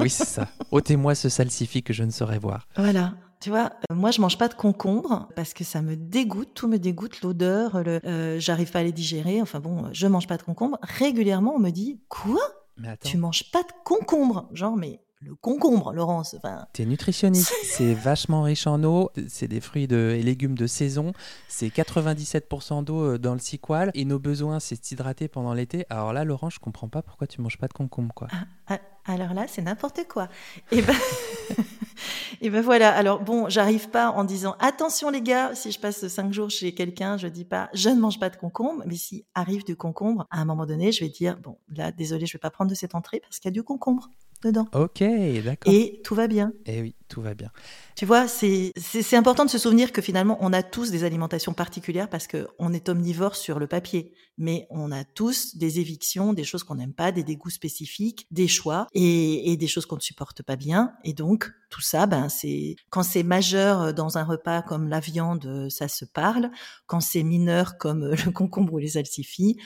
Oui, 0.00 0.10
c'est 0.10 0.24
ça. 0.24 0.48
Ôtez-moi 0.72 1.14
ce 1.14 1.28
salsifis 1.28 1.84
que 1.84 1.92
je 1.92 2.02
ne 2.02 2.10
saurais 2.10 2.40
voir. 2.40 2.66
Voilà. 2.76 3.14
Tu 3.40 3.50
vois, 3.50 3.72
euh, 3.90 3.94
moi 3.94 4.10
je 4.10 4.20
mange 4.22 4.38
pas 4.38 4.48
de 4.48 4.54
concombre 4.54 5.28
parce 5.36 5.52
que 5.52 5.64
ça 5.64 5.82
me 5.82 5.96
dégoûte, 5.96 6.50
tout 6.54 6.66
me 6.68 6.78
dégoûte, 6.78 7.20
l'odeur, 7.22 7.82
le, 7.84 8.00
euh, 8.06 8.40
j'arrive 8.40 8.70
pas 8.70 8.78
à 8.78 8.82
les 8.82 8.92
digérer. 8.92 9.42
Enfin 9.42 9.60
bon, 9.60 9.90
je 9.92 10.06
mange 10.06 10.26
pas 10.26 10.36
de 10.38 10.42
concombre. 10.42 10.78
Régulièrement, 10.82 11.54
on 11.54 11.58
me 11.58 11.70
dit 11.70 12.00
quoi? 12.08 12.40
Mais 12.78 12.96
Tu 13.04 13.18
manges 13.18 13.50
pas 13.52 13.62
de 13.62 13.68
concombre? 13.84 14.48
Genre, 14.52 14.76
mais 14.76 15.00
le 15.20 15.34
concombre, 15.34 15.92
Laurence. 15.92 16.34
Enfin, 16.38 16.66
T'es 16.72 16.84
nutritionniste, 16.86 17.52
c'est 17.64 17.94
vachement 17.94 18.42
riche 18.42 18.66
en 18.66 18.82
eau, 18.82 19.10
c'est 19.28 19.48
des 19.48 19.60
fruits 19.60 19.86
de- 19.88 20.14
et 20.18 20.22
légumes 20.22 20.56
de 20.56 20.66
saison, 20.66 21.12
c'est 21.48 21.68
97% 21.68 22.82
d'eau 22.82 23.02
euh, 23.02 23.18
dans 23.18 23.32
le 23.34 23.38
cicoal 23.40 23.90
et 23.94 24.04
nos 24.06 24.18
besoins 24.18 24.58
c'est 24.60 24.80
de 24.80 24.84
s'hydrater 24.84 25.28
pendant 25.28 25.52
l'été. 25.54 25.84
Alors 25.90 26.12
là 26.14 26.24
Laurent, 26.24 26.50
je 26.50 26.58
comprends 26.60 26.88
pas 26.88 27.02
pourquoi 27.02 27.26
tu 27.26 27.40
manges 27.42 27.58
pas 27.58 27.68
de 27.68 27.72
concombre 27.74 28.12
quoi. 28.14 28.28
Ah, 28.68 28.78
alors 29.06 29.34
là, 29.34 29.44
c'est 29.48 29.60
n'importe 29.62 30.00
quoi. 30.08 30.28
Et 30.72 30.80
ben, 30.82 30.94
et 32.40 32.50
ben 32.50 32.60
voilà. 32.60 32.94
Alors 32.94 33.20
bon, 33.20 33.48
j'arrive 33.48 33.90
pas 33.90 34.10
en 34.10 34.24
disant 34.24 34.56
attention 34.60 35.10
les 35.10 35.22
gars, 35.22 35.54
si 35.54 35.72
je 35.72 35.78
passe 35.78 36.06
cinq 36.08 36.32
jours 36.32 36.50
chez 36.50 36.74
quelqu'un, 36.74 37.16
je 37.16 37.28
dis 37.28 37.44
pas 37.44 37.70
je 37.74 37.88
ne 37.88 38.00
mange 38.00 38.18
pas 38.18 38.30
de 38.30 38.36
concombre, 38.36 38.82
mais 38.86 38.96
si 38.96 39.24
arrive 39.34 39.64
du 39.64 39.76
concombre, 39.76 40.26
à 40.30 40.40
un 40.40 40.44
moment 40.44 40.66
donné, 40.66 40.92
je 40.92 41.04
vais 41.04 41.10
dire 41.10 41.36
bon 41.38 41.58
là, 41.74 41.92
désolé, 41.92 42.26
je 42.26 42.32
vais 42.34 42.40
pas 42.40 42.50
prendre 42.50 42.70
de 42.70 42.74
cette 42.74 42.94
entrée 42.94 43.20
parce 43.20 43.38
qu'il 43.38 43.48
y 43.48 43.52
a 43.52 43.54
du 43.54 43.62
concombre 43.62 44.08
dedans. 44.44 44.68
Ok, 44.74 45.02
d'accord. 45.44 45.72
Et 45.72 46.00
tout 46.04 46.14
va 46.14 46.28
bien. 46.28 46.52
Eh 46.66 46.80
oui, 46.82 46.94
tout 47.08 47.22
va 47.22 47.34
bien. 47.34 47.50
Tu 47.96 48.06
vois, 48.06 48.28
c'est 48.28 48.72
important 49.14 49.44
de 49.44 49.50
se 49.50 49.58
souvenir 49.58 49.92
que 49.92 50.02
finalement, 50.02 50.36
on 50.40 50.52
a 50.52 50.62
tous 50.62 50.90
des 50.90 51.04
alimentations 51.04 51.54
particulières 51.54 52.08
parce 52.08 52.26
que 52.26 52.46
on 52.58 52.72
est 52.72 52.88
omnivore 52.88 53.36
sur 53.36 53.58
le 53.58 53.66
papier, 53.66 54.12
mais 54.36 54.66
on 54.70 54.92
a 54.92 55.04
tous 55.04 55.56
des 55.56 55.80
évictions, 55.80 56.32
des 56.32 56.44
choses 56.44 56.64
qu'on 56.64 56.74
n'aime 56.76 56.92
pas, 56.92 57.12
des 57.12 57.24
dégoûts 57.24 57.50
spécifiques, 57.50 58.26
des 58.30 58.48
choix 58.48 58.86
et, 58.92 59.52
et 59.52 59.56
des 59.56 59.66
choses 59.66 59.86
qu'on 59.86 59.96
ne 59.96 60.00
supporte 60.00 60.42
pas 60.42 60.56
bien. 60.56 60.92
Et 61.04 61.12
donc, 61.12 61.50
tout 61.70 61.80
ça, 61.84 62.06
ben 62.06 62.28
c'est 62.28 62.76
quand 62.90 63.02
c'est 63.02 63.22
majeur 63.22 63.94
dans 63.94 64.18
un 64.18 64.24
repas 64.24 64.62
comme 64.62 64.88
la 64.88 65.00
viande, 65.00 65.68
ça 65.70 65.88
se 65.88 66.04
parle. 66.04 66.50
Quand 66.86 67.00
c'est 67.00 67.22
mineur 67.22 67.78
comme 67.78 68.04
le 68.04 68.30
concombre 68.32 68.74
ou 68.74 68.78
les 68.78 68.88
salsifis, 68.88 69.56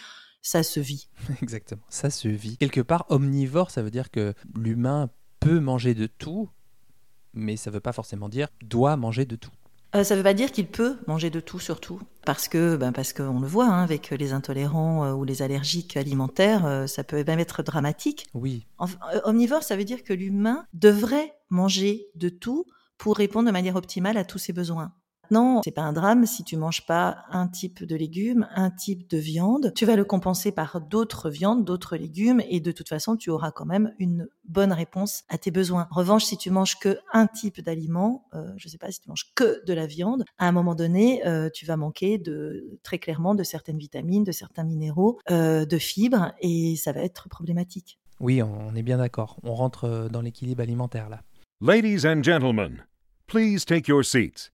ça 0.43 0.63
se 0.63 0.81
vit. 0.81 1.09
Exactement, 1.43 1.83
ça 1.89 2.11
se 2.11 2.29
vit. 2.29 2.57
Quelque 2.57 2.81
part, 2.81 3.07
omnivore, 3.09 3.71
ça 3.71 3.83
veut 3.83 3.91
dire 3.91 4.11
que 4.11 4.35
l'humain 4.55 5.11
peut 5.41 5.61
manger 5.61 5.95
de 5.95 6.07
tout, 6.07 6.51
mais 7.33 7.57
ça 7.57 7.71
veut 7.71 7.81
pas 7.81 7.93
forcément 7.93 8.29
dire 8.29 8.49
doit 8.63 8.97
manger 8.97 9.25
de 9.25 9.37
tout. 9.37 9.53
Euh, 9.95 10.05
ça 10.05 10.15
ne 10.15 10.21
veut 10.21 10.25
pas 10.25 10.35
dire 10.35 10.53
qu'il 10.53 10.67
peut 10.67 10.99
manger 11.07 11.31
de 11.31 11.41
tout, 11.41 11.59
surtout, 11.59 12.01
parce 12.27 12.47
que, 12.49 12.77
ben 12.77 12.93
parce 12.93 13.15
qu'on 13.15 13.41
le 13.41 13.47
voit 13.47 13.67
hein, 13.67 13.83
avec 13.83 14.11
les 14.11 14.33
intolérants 14.33 15.05
euh, 15.05 15.13
ou 15.13 15.25
les 15.25 15.41
allergiques 15.41 15.97
alimentaires, 15.97 16.67
euh, 16.67 16.87
ça 16.87 17.05
peut 17.05 17.25
même 17.27 17.39
être 17.39 17.63
dramatique. 17.63 18.27
Oui, 18.35 18.67
omnivore, 19.25 19.63
ça 19.63 19.77
veut 19.77 19.85
dire 19.85 20.05
que 20.05 20.13
l'humain 20.13 20.67
devrait 20.75 21.33
manger 21.49 22.09
de 22.17 22.29
tout 22.29 22.67
pour 22.99 23.17
répondre 23.17 23.47
de 23.47 23.53
manière 23.53 23.77
optimale 23.77 24.19
à 24.19 24.25
tous 24.25 24.39
ses 24.39 24.53
besoins. 24.53 24.93
Maintenant, 25.31 25.61
c'est 25.63 25.73
pas 25.73 25.83
un 25.83 25.93
drame 25.93 26.25
si 26.25 26.43
tu 26.43 26.57
manges 26.57 26.87
pas 26.87 27.25
un 27.31 27.49
type 27.49 27.85
de 27.85 27.95
légumes, 27.97 28.49
un 28.55 28.71
type 28.71 29.11
de 29.11 29.19
viande. 29.19 29.73
Tu 29.75 29.85
vas 29.85 29.95
le 29.95 30.05
compenser 30.05 30.53
par 30.53 30.81
d'autres 30.81 31.29
viandes, 31.29 31.67
d'autres 31.67 31.97
légumes, 31.97 32.41
et 32.49 32.61
de 32.61 32.73
toute 32.73 32.89
façon, 32.89 33.15
tu 33.15 33.29
auras 33.29 33.51
quand 33.51 33.67
même 33.67 33.93
une 33.99 34.27
bonne 34.45 34.73
réponse 34.73 35.25
à 35.29 35.37
tes 35.37 35.51
besoins. 35.51 35.87
En 35.91 35.97
revanche, 35.97 36.25
si 36.25 36.39
tu 36.39 36.51
manges 36.51 36.79
que 36.79 36.99
un 37.13 37.27
type 37.27 37.61
d'aliment, 37.61 38.27
euh, 38.33 38.53
je 38.57 38.69
sais 38.69 38.79
pas 38.79 38.91
si 38.91 39.01
tu 39.01 39.11
manges 39.11 39.31
que 39.35 39.63
de 39.67 39.73
la 39.75 39.87
viande, 39.87 40.25
à 40.39 40.49
un 40.49 40.53
moment 40.53 40.75
donné, 40.75 41.27
euh, 41.27 41.51
tu 41.53 41.67
vas 41.67 41.77
manquer 41.77 42.17
de 42.17 42.79
très 42.83 42.99
clairement 42.99 43.35
de 43.35 43.43
certaines 43.43 43.79
vitamines, 43.79 44.25
de 44.25 44.33
certains 44.33 44.65
minéraux, 44.65 45.19
euh, 45.31 45.67
de 45.67 45.79
fibres, 45.79 46.33
et 46.41 46.77
ça 46.77 46.93
va 46.93 47.03
être 47.03 47.29
problématique. 47.29 47.99
oui, 48.21 48.43
on 48.43 48.75
est 48.75 48.83
bien 48.83 48.99
d'accord. 48.99 49.39
On 49.43 49.55
rentre 49.55 49.85
euh, 49.85 50.09
dans 50.09 50.23
l'équilibre 50.23 50.63
alimentaire 50.63 51.09
là. 51.09 51.21
Ladies 51.61 52.07
and 52.07 52.23
gentlemen, 52.23 52.85
please 53.27 53.65
take 53.65 53.91
your 53.91 54.05
seats. 54.05 54.51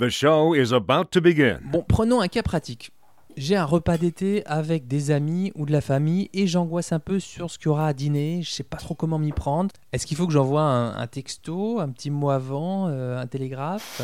The 0.00 0.08
show 0.08 0.56
is 0.56 0.72
about 0.74 1.04
to 1.12 1.20
begin. 1.20 1.60
Bon, 1.70 1.84
prenons 1.86 2.20
un 2.20 2.26
cas 2.26 2.42
pratique. 2.42 2.90
J'ai 3.36 3.54
un 3.54 3.64
repas 3.64 3.96
d'été 3.96 4.44
avec 4.44 4.88
des 4.88 5.12
amis 5.12 5.52
ou 5.54 5.66
de 5.66 5.70
la 5.70 5.80
famille 5.80 6.30
et 6.32 6.48
j'angoisse 6.48 6.90
un 6.90 6.98
peu 6.98 7.20
sur 7.20 7.48
ce 7.48 7.58
qu'il 7.58 7.66
y 7.66 7.68
aura 7.68 7.86
à 7.86 7.92
dîner. 7.92 8.42
Je 8.42 8.50
sais 8.50 8.64
pas 8.64 8.78
trop 8.78 8.96
comment 8.96 9.20
m'y 9.20 9.30
prendre. 9.30 9.70
Est-ce 9.92 10.04
qu'il 10.04 10.16
faut 10.16 10.26
que 10.26 10.32
j'envoie 10.32 10.62
un, 10.62 10.96
un 10.96 11.06
texto, 11.06 11.78
un 11.78 11.90
petit 11.90 12.10
mot 12.10 12.30
avant, 12.30 12.88
euh, 12.88 13.20
un 13.20 13.28
télégraphe? 13.28 14.02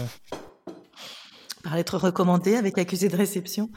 Par 1.65 1.75
lettre 1.75 1.99
recommandée 1.99 2.55
avec 2.55 2.79
accusé 2.79 3.09
de 3.09 3.17
réception. 3.17 3.69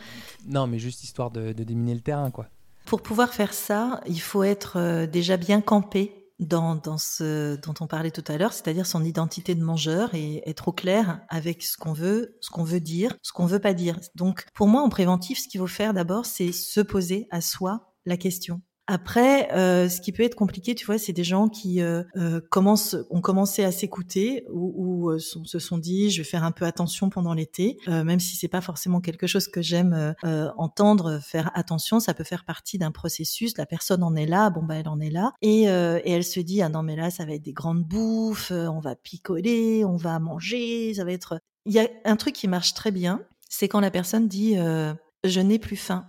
Non, 0.47 0.67
mais 0.67 0.77
juste 0.77 1.03
histoire 1.03 1.31
de, 1.31 1.51
de 1.51 1.63
déminer 1.63 1.95
le 1.95 2.01
terrain, 2.01 2.29
quoi. 2.29 2.45
Pour 2.85 3.01
pouvoir 3.01 3.33
faire 3.33 3.55
ça, 3.55 4.01
il 4.05 4.21
faut 4.21 4.43
être 4.43 4.77
euh, 4.77 5.07
déjà 5.07 5.35
bien 5.35 5.61
campé 5.61 6.22
dans, 6.43 6.75
dans 6.75 6.97
ce 6.97 7.55
dont 7.57 7.73
on 7.79 7.87
parlait 7.87 8.11
tout 8.11 8.23
à 8.27 8.37
l'heure, 8.37 8.53
c'est-à-dire 8.53 8.85
son 8.85 9.03
identité 9.03 9.55
de 9.55 9.63
mangeur 9.63 10.13
et 10.13 10.41
être 10.49 10.67
au 10.67 10.71
clair 10.71 11.21
avec 11.29 11.63
ce 11.63 11.77
qu'on 11.77 11.93
veut, 11.93 12.37
ce 12.41 12.49
qu'on 12.49 12.63
veut 12.63 12.79
dire, 12.79 13.15
ce 13.21 13.31
qu'on 13.31 13.45
veut 13.45 13.59
pas 13.59 13.73
dire. 13.73 13.99
Donc, 14.15 14.45
pour 14.53 14.67
moi, 14.67 14.81
en 14.81 14.89
préventif, 14.89 15.39
ce 15.39 15.47
qu'il 15.47 15.59
faut 15.59 15.67
faire 15.67 15.93
d'abord, 15.93 16.25
c'est 16.25 16.51
se 16.51 16.81
poser 16.81 17.27
à 17.31 17.41
soi 17.41 17.93
la 18.05 18.17
question. 18.17 18.61
Après, 18.87 19.49
euh, 19.53 19.87
ce 19.87 20.01
qui 20.01 20.11
peut 20.11 20.23
être 20.23 20.35
compliqué, 20.35 20.75
tu 20.75 20.85
vois, 20.85 20.97
c'est 20.97 21.13
des 21.13 21.23
gens 21.23 21.47
qui 21.47 21.81
euh, 21.81 22.03
euh, 22.17 22.41
commencent, 22.49 22.97
ont 23.09 23.21
commencé 23.21 23.63
à 23.63 23.71
s'écouter 23.71 24.45
ou, 24.51 24.73
ou 24.75 25.09
euh, 25.11 25.19
sont- 25.19 25.45
se 25.45 25.57
sont 25.57 25.77
dit, 25.77 26.09
je 26.11 26.17
vais 26.21 26.27
faire 26.27 26.43
un 26.43 26.51
peu 26.51 26.65
attention 26.65 27.09
pendant 27.09 27.33
l'été, 27.33 27.77
euh, 27.87 28.03
même 28.03 28.19
si 28.19 28.35
c'est 28.35 28.49
pas 28.49 28.59
forcément 28.59 28.99
quelque 28.99 29.25
chose 29.25 29.47
que 29.47 29.61
j'aime 29.61 30.13
entendre. 30.57 31.19
Faire 31.23 31.49
attention, 31.55 31.99
ça 32.01 32.13
peut 32.13 32.25
faire 32.25 32.43
partie 32.43 32.77
d'un 32.77 32.91
processus. 32.91 33.57
La 33.57 33.65
personne 33.65 34.03
en 34.03 34.15
est 34.15 34.25
là, 34.25 34.49
bon 34.49 34.63
bah 34.63 34.75
elle 34.75 34.89
en 34.89 34.99
est 34.99 35.09
là, 35.09 35.31
et, 35.41 35.61
et 35.63 36.11
elle 36.11 36.23
se 36.25 36.39
dit, 36.41 36.61
ah 36.61 36.69
non 36.69 36.83
mais 36.83 36.95
là 36.95 37.09
ça 37.09 37.25
va 37.25 37.33
être 37.33 37.41
des 37.43 37.53
grandes 37.53 37.83
bouffes, 37.83 38.51
on 38.51 38.79
va 38.79 38.95
picoler, 38.95 39.85
on 39.85 39.95
va 39.95 40.19
manger, 40.19 40.93
ça 40.93 41.05
va 41.05 41.11
être. 41.13 41.39
Il 41.65 41.73
y 41.73 41.79
a 41.79 41.87
un 42.05 42.15
truc 42.17 42.33
qui 42.35 42.47
marche 42.47 42.73
très 42.73 42.91
bien, 42.91 43.21
c'est 43.49 43.67
quand 43.67 43.79
la 43.79 43.91
personne 43.91 44.27
dit, 44.27 44.55
je 44.55 45.39
n'ai 45.39 45.59
plus 45.59 45.77
faim 45.77 46.05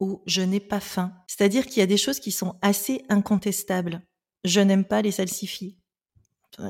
ou 0.00 0.22
je 0.26 0.42
n'ai 0.42 0.60
pas 0.60 0.80
faim. 0.80 1.12
C'est-à-dire 1.26 1.66
qu'il 1.66 1.78
y 1.78 1.82
a 1.82 1.86
des 1.86 1.96
choses 1.96 2.18
qui 2.18 2.32
sont 2.32 2.56
assez 2.62 3.04
incontestables. 3.08 4.02
Je 4.44 4.60
n'aime 4.60 4.84
pas 4.84 5.02
les 5.02 5.12
salsifis. 5.12 5.76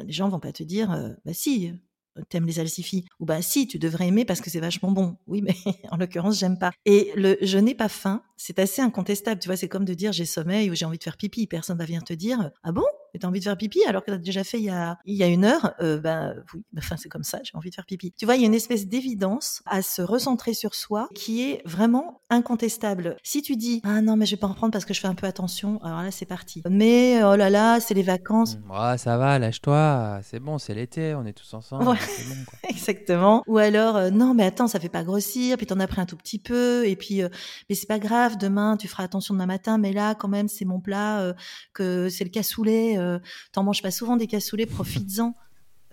Les 0.05 0.13
gens 0.13 0.29
vont 0.29 0.41
pas 0.41 0.53
te 0.53 0.63
dire, 0.63 0.91
euh, 0.91 1.11
bah 1.25 1.33
si, 1.33 1.73
euh, 2.19 2.23
t'aimes 2.29 2.47
les 2.47 2.55
salsifis. 2.55 3.07
Ou 3.19 3.25
bah 3.25 3.41
si, 3.43 3.67
tu 3.67 3.79
devrais 3.79 4.09
aimer 4.09 4.25
parce 4.25 4.41
que 4.41 4.51
c'est 4.51 4.61
vachement 4.61 4.91
bon. 4.91 5.17
Oui, 5.27 5.43
mais 5.43 5.55
en 5.91 5.97
l'occurrence, 5.97 6.39
j'aime 6.39 6.59
pas. 6.59 6.73
Et 6.85 7.13
le 7.17 7.39
je 7.41 7.59
n'ai 7.59 7.75
pas 7.75 7.89
faim, 7.89 8.23
c'est 8.37 8.59
assez 8.59 8.83
incontestable. 8.83 9.41
Tu 9.41 9.49
vois, 9.49 9.57
c'est 9.57 9.69
comme 9.69 9.85
de 9.85 9.95
dire 9.95 10.13
j'ai 10.13 10.27
sommeil 10.27 10.71
ou 10.71 10.75
j'ai 10.75 10.85
envie 10.85 10.99
de 10.99 11.03
faire 11.03 11.17
pipi. 11.17 11.47
Personne 11.47 11.79
va 11.79 11.85
venir 11.85 12.05
te 12.05 12.13
dire, 12.13 12.51
ah 12.63 12.73
bon? 12.73 12.85
Mais 13.13 13.21
t'as 13.21 13.29
envie 13.29 13.41
de 13.41 13.45
faire 13.45 13.57
pipi 13.57 13.85
alors 13.87 14.05
que 14.05 14.11
t'as 14.11 14.19
déjà 14.19 14.45
fait 14.45 14.59
il 14.59 14.65
y 14.65 14.71
a, 14.71 14.99
il 15.05 15.17
y 15.17 15.23
a 15.23 15.27
une 15.27 15.45
heure, 15.45 15.75
euh, 15.81 15.99
ben 15.99 16.35
oui, 16.55 16.65
enfin 16.79 16.97
c'est 16.97 17.09
comme 17.09 17.25
ça, 17.25 17.41
j'ai 17.43 17.57
envie 17.57 17.71
de 17.71 17.75
faire 17.75 17.87
pipi. 17.87 18.13
Tu 18.17 18.25
vois, 18.25 18.37
il 18.37 18.41
y 18.41 18.45
a 18.45 18.47
une 18.47 18.55
espèce 18.55 18.87
d'évidence 18.87 19.63
à 19.67 19.83
se 19.83 20.03
recentrer 20.03 20.55
sur 20.55 20.75
soi 20.75 21.09
qui 21.15 21.43
est 21.43 21.63
vraiment 21.65 22.21
incontestable. 22.31 23.17
Si 23.23 23.43
tu 23.43 23.57
dis 23.57 23.81
ah 23.85 24.01
non 24.01 24.17
mais 24.17 24.27
je 24.27 24.33
vais 24.33 24.41
pas 24.41 24.47
en 24.47 24.55
prendre 24.55 24.73
parce 24.73 24.85
que 24.85 24.95
je 24.95 25.01
fais 25.01 25.09
un 25.09 25.15
peu 25.15 25.27
attention, 25.27 25.83
alors 25.83 26.03
là 26.03 26.11
c'est 26.11 26.27
parti. 26.27 26.63
Mais 26.69 27.23
oh 27.23 27.37
là 27.37 27.51
là, 27.51 27.81
c'est 27.81 27.95
les 27.95 28.03
vacances. 28.03 28.57
Mm, 28.57 28.71
ah, 28.73 28.99
ça 28.99 29.17
va, 29.17 29.39
lâche-toi. 29.39 30.21
C'est 30.23 30.41
bon, 30.41 30.59
c'est 30.59 30.75
l'été, 30.75 31.15
on 31.15 31.25
est 31.25 31.33
tous 31.33 31.55
ensemble. 31.55 31.89
Ouais. 31.89 31.97
C'est 32.01 32.29
bon, 32.29 32.45
quoi. 32.47 32.59
Exactement. 32.69 33.43
Ou 33.47 33.59
alors, 33.59 33.97
euh, 33.97 34.11
non, 34.11 34.35
mais 34.35 34.45
attends, 34.45 34.69
ça 34.69 34.81
fait 34.81 34.89
pas 34.89 35.05
grossir, 35.05 35.57
puis 35.57 35.67
t'en 35.67 35.81
as 35.81 35.87
pris 35.87 36.01
un 36.01 36.07
tout 36.07 36.17
petit 36.17 36.39
peu, 36.39 36.87
et 36.87 36.97
puis, 36.97 37.23
euh, 37.23 37.29
mais 37.69 37.75
c'est 37.75 37.87
pas 37.87 37.99
grave, 37.99 38.39
demain, 38.39 38.77
tu 38.77 38.89
feras 38.89 39.05
attention 39.05 39.35
demain 39.35 39.47
matin, 39.47 39.79
mais 39.79 39.93
là, 39.93 40.15
quand 40.15 40.29
même, 40.29 40.49
c'est 40.49 40.65
mon 40.65 40.81
plat, 40.81 41.21
euh, 41.21 41.35
que 41.73 42.09
c'est 42.09 42.25
le 42.25 42.31
cassoulet, 42.31 42.97
euh, 43.01 43.19
t'en 43.53 43.63
manges 43.65 43.83
pas 43.83 43.91
souvent 43.91 44.17
des 44.17 44.27
cassoulets, 44.27 44.67
profites-en. 44.67 45.35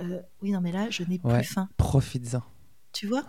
Euh, 0.01 0.19
oui, 0.41 0.51
non, 0.51 0.61
mais 0.61 0.71
là, 0.71 0.87
je 0.89 1.03
n'ai 1.03 1.19
Ouais. 1.23 1.39
plus 1.39 1.43
faim. 1.47 1.69
Profites-en. 1.77 2.43
Tu 2.93 3.05
vois? 3.07 3.23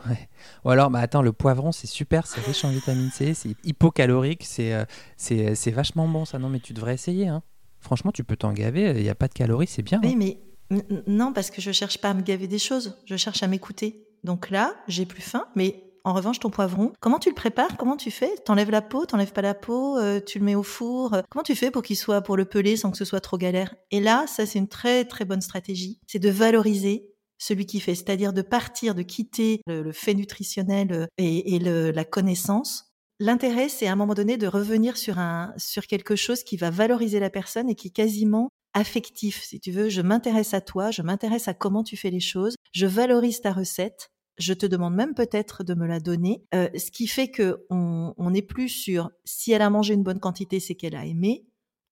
Ou 0.64 0.70
alors, 0.70 0.88
bah 0.90 1.00
attends, 1.00 1.20
le 1.20 1.32
poivron, 1.32 1.72
c'est 1.72 1.86
super, 1.86 2.26
c'est 2.26 2.40
riche 2.40 2.64
en 2.64 2.70
vitamine 2.70 3.10
C, 3.10 3.34
c'est 3.34 3.54
hypocalorique, 3.64 4.44
c'est 4.44 4.72
euh, 4.72 4.84
c'est 5.16 5.54
c'est 5.54 5.70
vachement 5.72 6.08
bon 6.08 6.24
ça. 6.24 6.38
Non, 6.38 6.48
mais 6.48 6.60
tu 6.60 6.72
devrais 6.72 6.94
essayer. 6.94 7.28
Hein. 7.28 7.42
Franchement, 7.80 8.10
tu 8.12 8.24
peux 8.24 8.36
t'en 8.36 8.52
gaver, 8.52 8.92
il 8.96 9.02
n'y 9.02 9.08
a 9.10 9.14
pas 9.14 9.28
de 9.28 9.34
calories, 9.34 9.66
c'est 9.66 9.82
bien. 9.82 10.00
Oui, 10.02 10.12
hein. 10.12 10.14
mais 10.16 10.38
n- 10.70 11.02
non, 11.06 11.32
parce 11.34 11.50
que 11.50 11.60
je 11.60 11.70
cherche 11.72 11.98
pas 11.98 12.10
à 12.10 12.14
me 12.14 12.22
gaver 12.22 12.46
des 12.46 12.58
choses, 12.58 12.96
je 13.04 13.16
cherche 13.16 13.42
à 13.42 13.46
m'écouter. 13.48 14.06
Donc 14.24 14.48
là, 14.50 14.74
j'ai 14.88 15.04
plus 15.06 15.22
faim, 15.22 15.44
mais 15.54 15.84
en 16.04 16.14
revanche, 16.14 16.40
ton 16.40 16.50
poivron, 16.50 16.92
comment 17.00 17.18
tu 17.18 17.28
le 17.28 17.34
prépares? 17.34 17.76
Comment 17.76 17.96
tu 17.96 18.10
fais? 18.10 18.34
T'enlèves 18.44 18.70
la 18.70 18.82
peau, 18.82 19.06
t'enlèves 19.06 19.32
pas 19.32 19.42
la 19.42 19.54
peau, 19.54 19.98
euh, 19.98 20.20
tu 20.24 20.38
le 20.38 20.44
mets 20.44 20.54
au 20.54 20.62
four. 20.62 21.14
euh, 21.14 21.22
Comment 21.30 21.42
tu 21.42 21.54
fais 21.54 21.70
pour 21.70 21.82
qu'il 21.82 21.96
soit 21.96 22.20
pour 22.22 22.36
le 22.36 22.44
peler 22.44 22.76
sans 22.76 22.90
que 22.90 22.96
ce 22.96 23.04
soit 23.04 23.20
trop 23.20 23.38
galère? 23.38 23.74
Et 23.90 24.00
là, 24.00 24.26
ça 24.26 24.46
c'est 24.46 24.58
une 24.58 24.68
très 24.68 25.04
très 25.04 25.24
bonne 25.24 25.40
stratégie, 25.40 26.00
c'est 26.06 26.18
de 26.18 26.30
valoriser 26.30 27.08
celui 27.38 27.66
qui 27.66 27.80
fait, 27.80 27.94
c'est-à-dire 27.94 28.32
de 28.32 28.42
partir, 28.42 28.94
de 28.94 29.02
quitter 29.02 29.62
le, 29.66 29.92
fait 29.92 30.14
nutritionnel 30.14 30.92
euh, 30.92 31.06
et, 31.18 31.58
la 31.58 32.04
connaissance. 32.04 32.92
L'intérêt, 33.20 33.68
c'est 33.68 33.86
à 33.86 33.92
un 33.92 33.96
moment 33.96 34.14
donné 34.14 34.36
de 34.36 34.46
revenir 34.46 34.96
sur 34.96 35.18
un 35.18 35.52
sur 35.56 35.86
quelque 35.86 36.14
chose 36.14 36.44
qui 36.44 36.56
va 36.56 36.70
valoriser 36.70 37.18
la 37.18 37.30
personne 37.30 37.68
et 37.68 37.74
qui 37.74 37.88
est 37.88 37.92
quasiment 37.92 38.50
affectif, 38.74 39.42
si 39.42 39.60
tu 39.60 39.72
veux. 39.72 39.88
Je 39.88 40.02
m'intéresse 40.02 40.54
à 40.54 40.60
toi, 40.60 40.90
je 40.90 41.02
m'intéresse 41.02 41.48
à 41.48 41.54
comment 41.54 41.82
tu 41.82 41.96
fais 41.96 42.10
les 42.10 42.20
choses, 42.20 42.54
je 42.72 42.86
valorise 42.86 43.40
ta 43.40 43.52
recette. 43.52 44.10
Je 44.38 44.52
te 44.54 44.66
demande 44.66 44.94
même 44.94 45.14
peut-être 45.14 45.64
de 45.64 45.74
me 45.74 45.86
la 45.86 46.00
donner, 46.00 46.44
euh, 46.54 46.68
ce 46.76 46.90
qui 46.90 47.06
fait 47.06 47.28
que 47.28 47.66
on 47.70 48.14
on 48.16 48.30
n'est 48.30 48.42
plus 48.42 48.68
sur 48.68 49.10
si 49.24 49.52
elle 49.52 49.62
a 49.62 49.70
mangé 49.70 49.94
une 49.94 50.02
bonne 50.02 50.20
quantité, 50.20 50.60
c'est 50.60 50.74
qu'elle 50.74 50.96
a 50.96 51.04
aimé. 51.06 51.44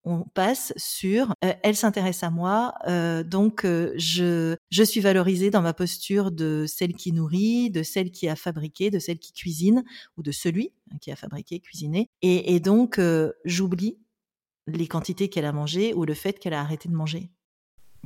On 0.08 0.22
passe 0.22 0.72
sur 0.76 1.34
euh, 1.44 1.52
elle 1.64 1.74
s'intéresse 1.74 2.22
à 2.22 2.30
moi, 2.30 2.74
euh, 2.86 3.24
donc 3.24 3.64
euh, 3.64 3.92
je 3.96 4.54
je 4.70 4.82
suis 4.84 5.00
valorisée 5.00 5.50
dans 5.50 5.62
ma 5.62 5.74
posture 5.74 6.30
de 6.30 6.64
celle 6.68 6.94
qui 6.94 7.10
nourrit, 7.12 7.70
de 7.72 7.82
celle 7.82 8.12
qui 8.12 8.28
a 8.28 8.36
fabriqué, 8.36 8.90
de 8.92 9.00
celle 9.00 9.18
qui 9.18 9.32
cuisine 9.32 9.82
ou 10.16 10.22
de 10.22 10.30
celui 10.30 10.72
hein, 10.92 10.96
qui 11.00 11.10
a 11.10 11.16
fabriqué, 11.16 11.58
cuisiné, 11.58 12.08
et, 12.22 12.54
et 12.54 12.60
donc 12.60 13.00
euh, 13.00 13.32
j'oublie 13.44 13.98
les 14.68 14.86
quantités 14.86 15.28
qu'elle 15.28 15.44
a 15.44 15.52
mangées 15.52 15.92
ou 15.94 16.04
le 16.04 16.14
fait 16.14 16.38
qu'elle 16.38 16.54
a 16.54 16.60
arrêté 16.60 16.88
de 16.88 16.94
manger. 16.94 17.30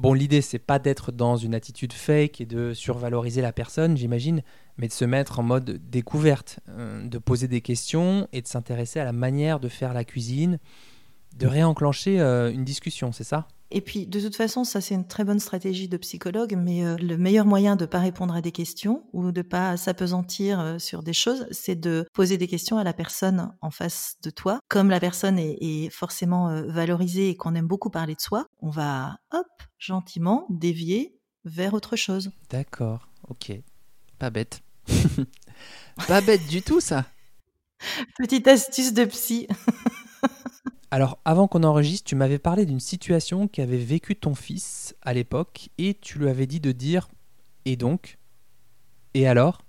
Bon, 0.00 0.14
l'idée, 0.14 0.40
c'est 0.40 0.58
pas 0.58 0.78
d'être 0.78 1.12
dans 1.12 1.36
une 1.36 1.54
attitude 1.54 1.92
fake 1.92 2.40
et 2.40 2.46
de 2.46 2.72
survaloriser 2.72 3.42
la 3.42 3.52
personne, 3.52 3.98
j'imagine, 3.98 4.40
mais 4.78 4.88
de 4.88 4.94
se 4.94 5.04
mettre 5.04 5.40
en 5.40 5.42
mode 5.42 5.78
découverte, 5.90 6.58
euh, 6.70 7.06
de 7.06 7.18
poser 7.18 7.48
des 7.48 7.60
questions 7.60 8.26
et 8.32 8.40
de 8.40 8.46
s'intéresser 8.46 8.98
à 8.98 9.04
la 9.04 9.12
manière 9.12 9.60
de 9.60 9.68
faire 9.68 9.92
la 9.92 10.04
cuisine, 10.04 10.58
de 11.36 11.46
réenclencher 11.46 12.18
euh, 12.18 12.50
une 12.50 12.64
discussion, 12.64 13.12
c'est 13.12 13.24
ça? 13.24 13.46
Et 13.72 13.80
puis, 13.80 14.06
de 14.06 14.20
toute 14.20 14.34
façon, 14.34 14.64
ça 14.64 14.80
c'est 14.80 14.94
une 14.94 15.06
très 15.06 15.24
bonne 15.24 15.38
stratégie 15.38 15.88
de 15.88 15.96
psychologue, 15.96 16.54
mais 16.56 16.84
euh, 16.84 16.96
le 16.96 17.16
meilleur 17.16 17.46
moyen 17.46 17.76
de 17.76 17.86
pas 17.86 18.00
répondre 18.00 18.34
à 18.34 18.40
des 18.40 18.52
questions 18.52 19.04
ou 19.12 19.30
de 19.30 19.42
pas 19.42 19.76
s'apesantir 19.76 20.58
euh, 20.58 20.78
sur 20.78 21.02
des 21.02 21.12
choses, 21.12 21.46
c'est 21.50 21.76
de 21.76 22.06
poser 22.12 22.36
des 22.36 22.48
questions 22.48 22.78
à 22.78 22.84
la 22.84 22.92
personne 22.92 23.54
en 23.60 23.70
face 23.70 24.16
de 24.22 24.30
toi. 24.30 24.60
Comme 24.68 24.90
la 24.90 24.98
personne 24.98 25.38
est, 25.38 25.56
est 25.60 25.90
forcément 25.90 26.48
euh, 26.48 26.62
valorisée 26.66 27.28
et 27.28 27.36
qu'on 27.36 27.54
aime 27.54 27.68
beaucoup 27.68 27.90
parler 27.90 28.16
de 28.16 28.20
soi, 28.20 28.46
on 28.60 28.70
va, 28.70 29.18
hop, 29.32 29.46
gentiment 29.78 30.46
dévier 30.50 31.16
vers 31.44 31.74
autre 31.74 31.96
chose. 31.96 32.32
D'accord, 32.50 33.08
ok. 33.28 33.52
Pas 34.18 34.30
bête. 34.30 34.62
pas 36.08 36.20
bête 36.20 36.46
du 36.48 36.62
tout, 36.62 36.80
ça. 36.80 37.06
Petite 38.18 38.48
astuce 38.48 38.92
de 38.92 39.04
psy. 39.04 39.46
Alors, 40.92 41.18
avant 41.24 41.46
qu'on 41.46 41.62
enregistre, 41.62 42.08
tu 42.08 42.16
m'avais 42.16 42.40
parlé 42.40 42.66
d'une 42.66 42.80
situation 42.80 43.46
qu'avait 43.46 43.76
vécu 43.76 44.16
ton 44.16 44.34
fils 44.34 44.96
à 45.02 45.14
l'époque 45.14 45.68
et 45.78 45.94
tu 45.94 46.18
lui 46.18 46.28
avais 46.28 46.46
dit 46.46 46.58
de 46.58 46.72
dire 46.72 47.08
et 47.64 47.76
donc? 47.76 48.18
Et 49.14 49.28
alors? 49.28 49.62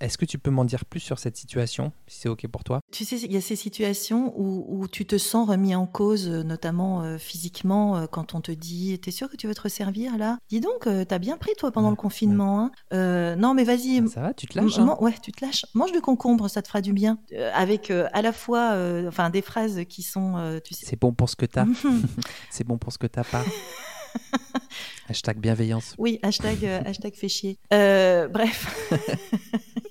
Est-ce 0.00 0.18
que 0.18 0.26
tu 0.26 0.38
peux 0.38 0.50
m'en 0.50 0.64
dire 0.66 0.84
plus 0.84 1.00
sur 1.00 1.18
cette 1.18 1.36
situation, 1.38 1.90
si 2.06 2.20
c'est 2.20 2.28
OK 2.28 2.46
pour 2.48 2.64
toi? 2.64 2.80
Tu 2.92 3.04
sais, 3.06 3.16
il 3.16 3.32
y 3.32 3.36
a 3.36 3.40
ces 3.40 3.56
situations 3.56 4.34
où, 4.36 4.64
où 4.68 4.88
tu 4.88 5.06
te 5.06 5.16
sens 5.16 5.48
remis 5.48 5.74
en 5.74 5.86
cause, 5.86 6.28
euh, 6.28 6.42
notamment 6.42 7.02
euh, 7.02 7.16
physiquement, 7.16 7.96
euh, 7.96 8.06
quand 8.06 8.34
on 8.34 8.42
te 8.42 8.52
dit 8.52 8.98
T'es 8.98 9.10
sûr 9.10 9.30
que 9.30 9.36
tu 9.36 9.46
veux 9.46 9.54
te 9.54 9.62
resservir 9.62 10.18
là? 10.18 10.38
Dis 10.50 10.60
donc, 10.60 10.86
euh, 10.86 11.04
t'as 11.06 11.18
bien 11.18 11.38
pris 11.38 11.52
toi 11.56 11.72
pendant 11.72 11.88
Ouais, 11.88 11.92
le 11.92 11.96
confinement. 11.96 12.70
Hein 12.92 13.36
non, 13.36 13.54
mais 13.54 13.64
vas-y. 13.64 14.00
Ah, 14.00 14.08
Ça 14.08 14.20
va, 14.20 14.34
tu 14.34 14.46
te 14.46 14.58
lâches 14.58 14.78
hein 14.78 14.96
ouais, 15.00 15.14
tu 15.22 15.32
te 15.32 15.44
lâches. 15.44 15.64
Mange 15.74 15.92
du 15.92 16.00
concombre, 16.02 16.48
ça 16.50 16.60
te 16.60 16.68
fera 16.68 16.82
du 16.82 16.92
bien. 16.92 17.18
Avec 17.54 17.90
à 17.90 18.20
la 18.22 18.32
fois, 18.32 18.76
enfin, 19.08 19.30
des 19.30 19.42
phrases 19.42 19.80
qui 19.88 20.02
sont, 20.02 20.60
tu 20.64 20.74
sais. 20.74 20.84
C'est 20.86 21.00
bon 21.00 21.12
pour 21.12 21.30
ce 21.30 21.36
que 21.36 21.46
t'as, 21.46 21.64
c'est 22.50 22.64
bon 22.64 22.76
pour 22.78 22.92
ce 22.92 22.98
que 22.98 23.06
t'as 23.06 23.24
pas. 23.24 23.44
Hashtag 25.08 25.38
bienveillance. 25.38 25.94
Oui, 25.98 26.18
hashtag, 26.22 26.64
euh, 26.64 26.80
hashtag 26.86 27.14
fait 27.14 27.28
chier. 27.28 27.58
Euh, 27.72 28.28
bref. 28.28 28.90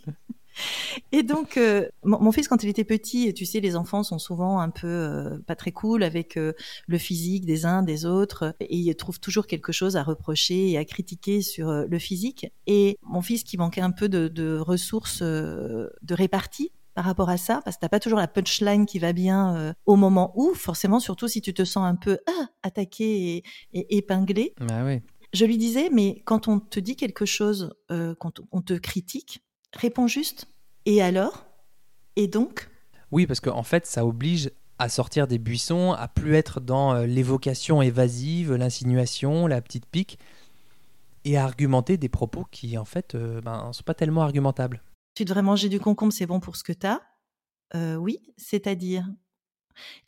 Et 1.11 1.23
donc, 1.23 1.57
euh, 1.57 1.87
mon, 2.03 2.19
mon 2.19 2.31
fils, 2.31 2.47
quand 2.47 2.63
il 2.63 2.69
était 2.69 2.83
petit, 2.83 3.33
tu 3.33 3.45
sais, 3.45 3.59
les 3.59 3.75
enfants 3.75 4.03
sont 4.03 4.19
souvent 4.19 4.59
un 4.59 4.69
peu 4.69 4.87
euh, 4.87 5.37
pas 5.45 5.55
très 5.55 5.71
cool 5.71 6.03
avec 6.03 6.37
euh, 6.37 6.53
le 6.87 6.97
physique 6.97 7.45
des 7.45 7.65
uns, 7.65 7.83
des 7.83 8.05
autres, 8.05 8.55
et 8.59 8.77
ils 8.77 8.95
trouvent 8.95 9.19
toujours 9.19 9.47
quelque 9.47 9.71
chose 9.71 9.97
à 9.97 10.03
reprocher 10.03 10.71
et 10.71 10.77
à 10.77 10.85
critiquer 10.85 11.41
sur 11.41 11.71
le 11.71 11.99
physique. 11.99 12.47
Et 12.67 12.97
mon 13.03 13.21
fils, 13.21 13.43
qui 13.43 13.57
manquait 13.57 13.81
un 13.81 13.91
peu 13.91 14.09
de, 14.09 14.27
de 14.27 14.57
ressources 14.57 15.21
de 15.21 15.89
répartie 16.09 16.71
par 16.95 17.05
rapport 17.05 17.29
à 17.29 17.37
ça, 17.37 17.61
parce 17.63 17.75
que 17.75 17.81
t'as 17.81 17.89
pas 17.89 17.99
toujours 17.99 18.17
la 18.17 18.27
punchline 18.27 18.85
qui 18.85 18.99
va 18.99 19.13
bien 19.13 19.55
euh, 19.55 19.73
au 19.85 19.97
moment 19.97 20.31
où, 20.35 20.53
forcément, 20.55 20.99
surtout 20.99 21.27
si 21.27 21.41
tu 21.41 21.53
te 21.53 21.65
sens 21.65 21.85
un 21.85 21.95
peu 21.95 22.19
ah, 22.27 22.47
attaqué 22.63 23.35
et, 23.37 23.43
et 23.73 23.97
épinglé, 23.97 24.55
Ah 24.71 24.83
oui. 24.85 25.01
je 25.33 25.45
lui 25.45 25.57
disais, 25.57 25.89
mais 25.91 26.21
quand 26.25 26.47
on 26.47 26.59
te 26.59 26.79
dit 26.79 26.95
quelque 26.95 27.25
chose, 27.25 27.75
euh, 27.91 28.15
quand 28.19 28.41
on 28.51 28.61
te 28.61 28.73
critique, 28.73 29.43
réponds 29.73 30.07
juste. 30.07 30.47
Et 30.85 31.01
alors? 31.01 31.45
Et 32.15 32.27
donc? 32.27 32.69
Oui, 33.11 33.27
parce 33.27 33.41
qu'en 33.41 33.63
fait, 33.63 33.85
ça 33.85 34.05
oblige 34.05 34.51
à 34.79 34.87
sortir 34.89 35.27
des 35.27 35.37
buissons, 35.37 35.91
à 35.93 36.07
plus 36.07 36.35
être 36.35 36.61
dans 36.61 36.93
euh, 36.93 37.05
l'évocation 37.05 37.81
évasive, 37.81 38.53
l'insinuation, 38.53 39.47
la 39.47 39.61
petite 39.61 39.85
pique, 39.85 40.17
et 41.25 41.37
à 41.37 41.43
argumenter 41.43 41.97
des 41.97 42.09
propos 42.09 42.45
qui, 42.51 42.77
en 42.77 42.85
fait, 42.85 43.15
euh, 43.15 43.41
ben, 43.41 43.71
sont 43.73 43.83
pas 43.83 43.93
tellement 43.95 44.21
argumentables. 44.21 44.81
Tu 45.15 45.25
devrais 45.25 45.41
manger 45.41 45.69
du 45.69 45.79
concombre, 45.79 46.13
c'est 46.13 46.25
bon 46.25 46.39
pour 46.39 46.55
ce 46.57 46.63
que 46.63 46.73
t'as 46.73 46.99
euh, 47.73 47.95
Oui, 47.95 48.19
c'est-à-dire. 48.37 49.07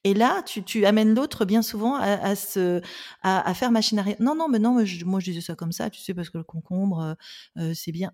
Et 0.03 0.13
là, 0.13 0.41
tu, 0.43 0.63
tu 0.63 0.85
amènes 0.85 1.13
l'autre 1.15 1.43
bien 1.45 1.61
souvent 1.61 1.95
à, 1.95 2.03
à 2.05 2.35
se, 2.35 2.81
à, 3.23 3.47
à 3.49 3.53
faire 3.53 3.71
machine 3.71 3.99
arrière. 3.99 4.15
Non, 4.19 4.35
non, 4.35 4.47
mais 4.47 4.59
non, 4.59 4.83
je- 4.85 5.03
moi 5.05 5.19
je 5.19 5.25
disais 5.31 5.41
ça 5.41 5.55
comme 5.55 5.71
ça, 5.71 5.89
tu 5.89 5.99
sais, 6.01 6.13
parce 6.13 6.29
que 6.29 6.37
le 6.37 6.43
concombre, 6.43 6.99
euh, 6.99 7.13
euh, 7.61 7.73
c'est 7.73 7.91
bien. 7.91 8.11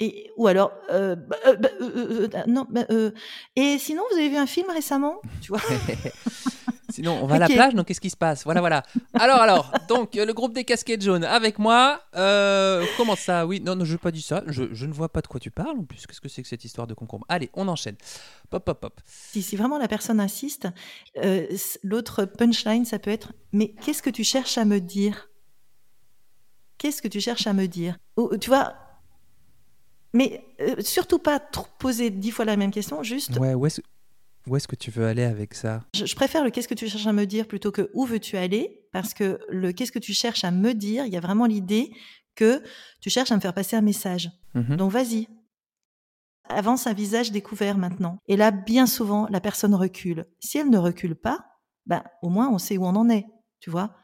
Et, 0.00 0.30
ou 0.38 0.46
alors, 0.46 0.72
euh, 0.90 1.14
bah, 1.14 1.36
euh, 1.46 1.56
bah, 1.56 1.68
euh, 1.80 1.90
euh, 1.94 2.28
euh, 2.34 2.42
non, 2.46 2.66
bah, 2.70 2.84
euh, 2.90 3.10
et 3.56 3.78
sinon, 3.78 4.02
vous 4.10 4.16
avez 4.16 4.30
vu 4.30 4.36
un 4.36 4.46
film 4.46 4.70
récemment 4.70 5.20
Tu 5.42 5.48
vois? 5.52 5.60
Sinon, 6.90 7.18
on 7.22 7.26
va 7.26 7.36
à 7.36 7.38
la 7.38 7.48
plage, 7.48 7.74
donc 7.74 7.86
qu'est-ce 7.86 8.00
qui 8.00 8.10
se 8.10 8.16
passe? 8.16 8.44
Voilà, 8.44 8.60
voilà. 8.60 8.82
Alors, 9.14 9.38
alors, 9.40 9.72
donc, 9.88 10.16
euh, 10.16 10.24
le 10.24 10.32
groupe 10.32 10.52
des 10.52 10.64
casquettes 10.64 11.02
jaunes 11.02 11.24
avec 11.24 11.58
moi. 11.58 12.02
Euh, 12.16 12.84
comment 12.96 13.16
ça? 13.16 13.46
Oui, 13.46 13.60
non, 13.60 13.76
non, 13.76 13.84
je 13.84 13.92
n'ai 13.92 13.98
pas 13.98 14.10
dit 14.10 14.22
ça. 14.22 14.42
Je, 14.46 14.64
je 14.72 14.86
ne 14.86 14.92
vois 14.92 15.08
pas 15.08 15.20
de 15.20 15.26
quoi 15.26 15.40
tu 15.40 15.50
parles 15.50 15.78
en 15.78 15.84
plus. 15.84 16.06
Qu'est-ce 16.06 16.20
que 16.20 16.28
c'est 16.28 16.42
que 16.42 16.48
cette 16.48 16.64
histoire 16.64 16.86
de 16.86 16.94
concombre? 16.94 17.24
Allez, 17.28 17.50
on 17.54 17.68
enchaîne. 17.68 17.96
Pop, 18.50 18.64
pop, 18.64 18.80
pop. 18.80 19.00
Si, 19.06 19.42
si 19.42 19.56
vraiment 19.56 19.78
la 19.78 19.88
personne 19.88 20.20
insiste, 20.20 20.68
euh, 21.22 21.46
l'autre 21.82 22.24
punchline, 22.24 22.84
ça 22.84 22.98
peut 22.98 23.10
être 23.10 23.32
Mais 23.52 23.74
qu'est-ce 23.82 24.02
que 24.02 24.10
tu 24.10 24.24
cherches 24.24 24.58
à 24.58 24.64
me 24.64 24.80
dire? 24.80 25.28
Qu'est-ce 26.78 27.02
que 27.02 27.08
tu 27.08 27.20
cherches 27.20 27.46
à 27.46 27.52
me 27.52 27.66
dire? 27.66 27.98
Tu 28.40 28.48
vois 28.48 28.74
Mais 30.12 30.42
euh, 30.60 30.76
surtout 30.80 31.18
pas 31.18 31.38
trop 31.38 31.66
poser 31.78 32.10
dix 32.10 32.30
fois 32.30 32.44
la 32.44 32.56
même 32.56 32.70
question, 32.70 33.02
juste 33.02 33.38
Ouais, 33.38 33.54
où 33.54 33.66
est-ce 33.66 33.80
où 34.46 34.56
est-ce 34.56 34.68
que 34.68 34.76
tu 34.76 34.90
veux 34.90 35.06
aller 35.06 35.24
avec 35.24 35.54
ça? 35.54 35.84
Je, 35.94 36.06
je 36.06 36.14
préfère 36.14 36.44
le 36.44 36.50
qu'est-ce 36.50 36.68
que 36.68 36.74
tu 36.74 36.88
cherches 36.88 37.06
à 37.06 37.12
me 37.12 37.26
dire 37.26 37.46
plutôt 37.46 37.72
que 37.72 37.90
où 37.94 38.04
veux-tu 38.04 38.36
aller 38.36 38.86
Parce 38.92 39.14
que 39.14 39.38
le 39.48 39.72
qu'est-ce 39.72 39.92
que 39.92 39.98
tu 39.98 40.12
cherches 40.12 40.44
à 40.44 40.50
me 40.50 40.72
dire, 40.74 41.04
il 41.06 41.12
y 41.12 41.16
a 41.16 41.20
vraiment 41.20 41.46
l'idée 41.46 41.92
que 42.34 42.62
tu 43.00 43.10
cherches 43.10 43.32
à 43.32 43.36
me 43.36 43.40
faire 43.40 43.54
passer 43.54 43.76
un 43.76 43.82
message. 43.82 44.30
Mhm. 44.54 44.76
Donc 44.76 44.90
vas-y. 44.90 45.28
Avance 46.48 46.86
un 46.86 46.94
visage 46.94 47.30
découvert 47.30 47.78
maintenant. 47.78 48.18
Et 48.26 48.36
là, 48.36 48.50
bien 48.50 48.86
souvent, 48.86 49.28
la 49.30 49.40
personne 49.40 49.74
recule. 49.74 50.26
Si 50.40 50.58
elle 50.58 50.70
ne 50.70 50.78
recule 50.78 51.14
pas, 51.14 51.46
ben, 51.86 52.02
au 52.22 52.28
moins 52.28 52.48
on 52.50 52.58
sait 52.58 52.76
où 52.76 52.84
on 52.84 52.96
en 52.96 53.08
est, 53.08 53.26
tu 53.60 53.70
vois? 53.70 53.94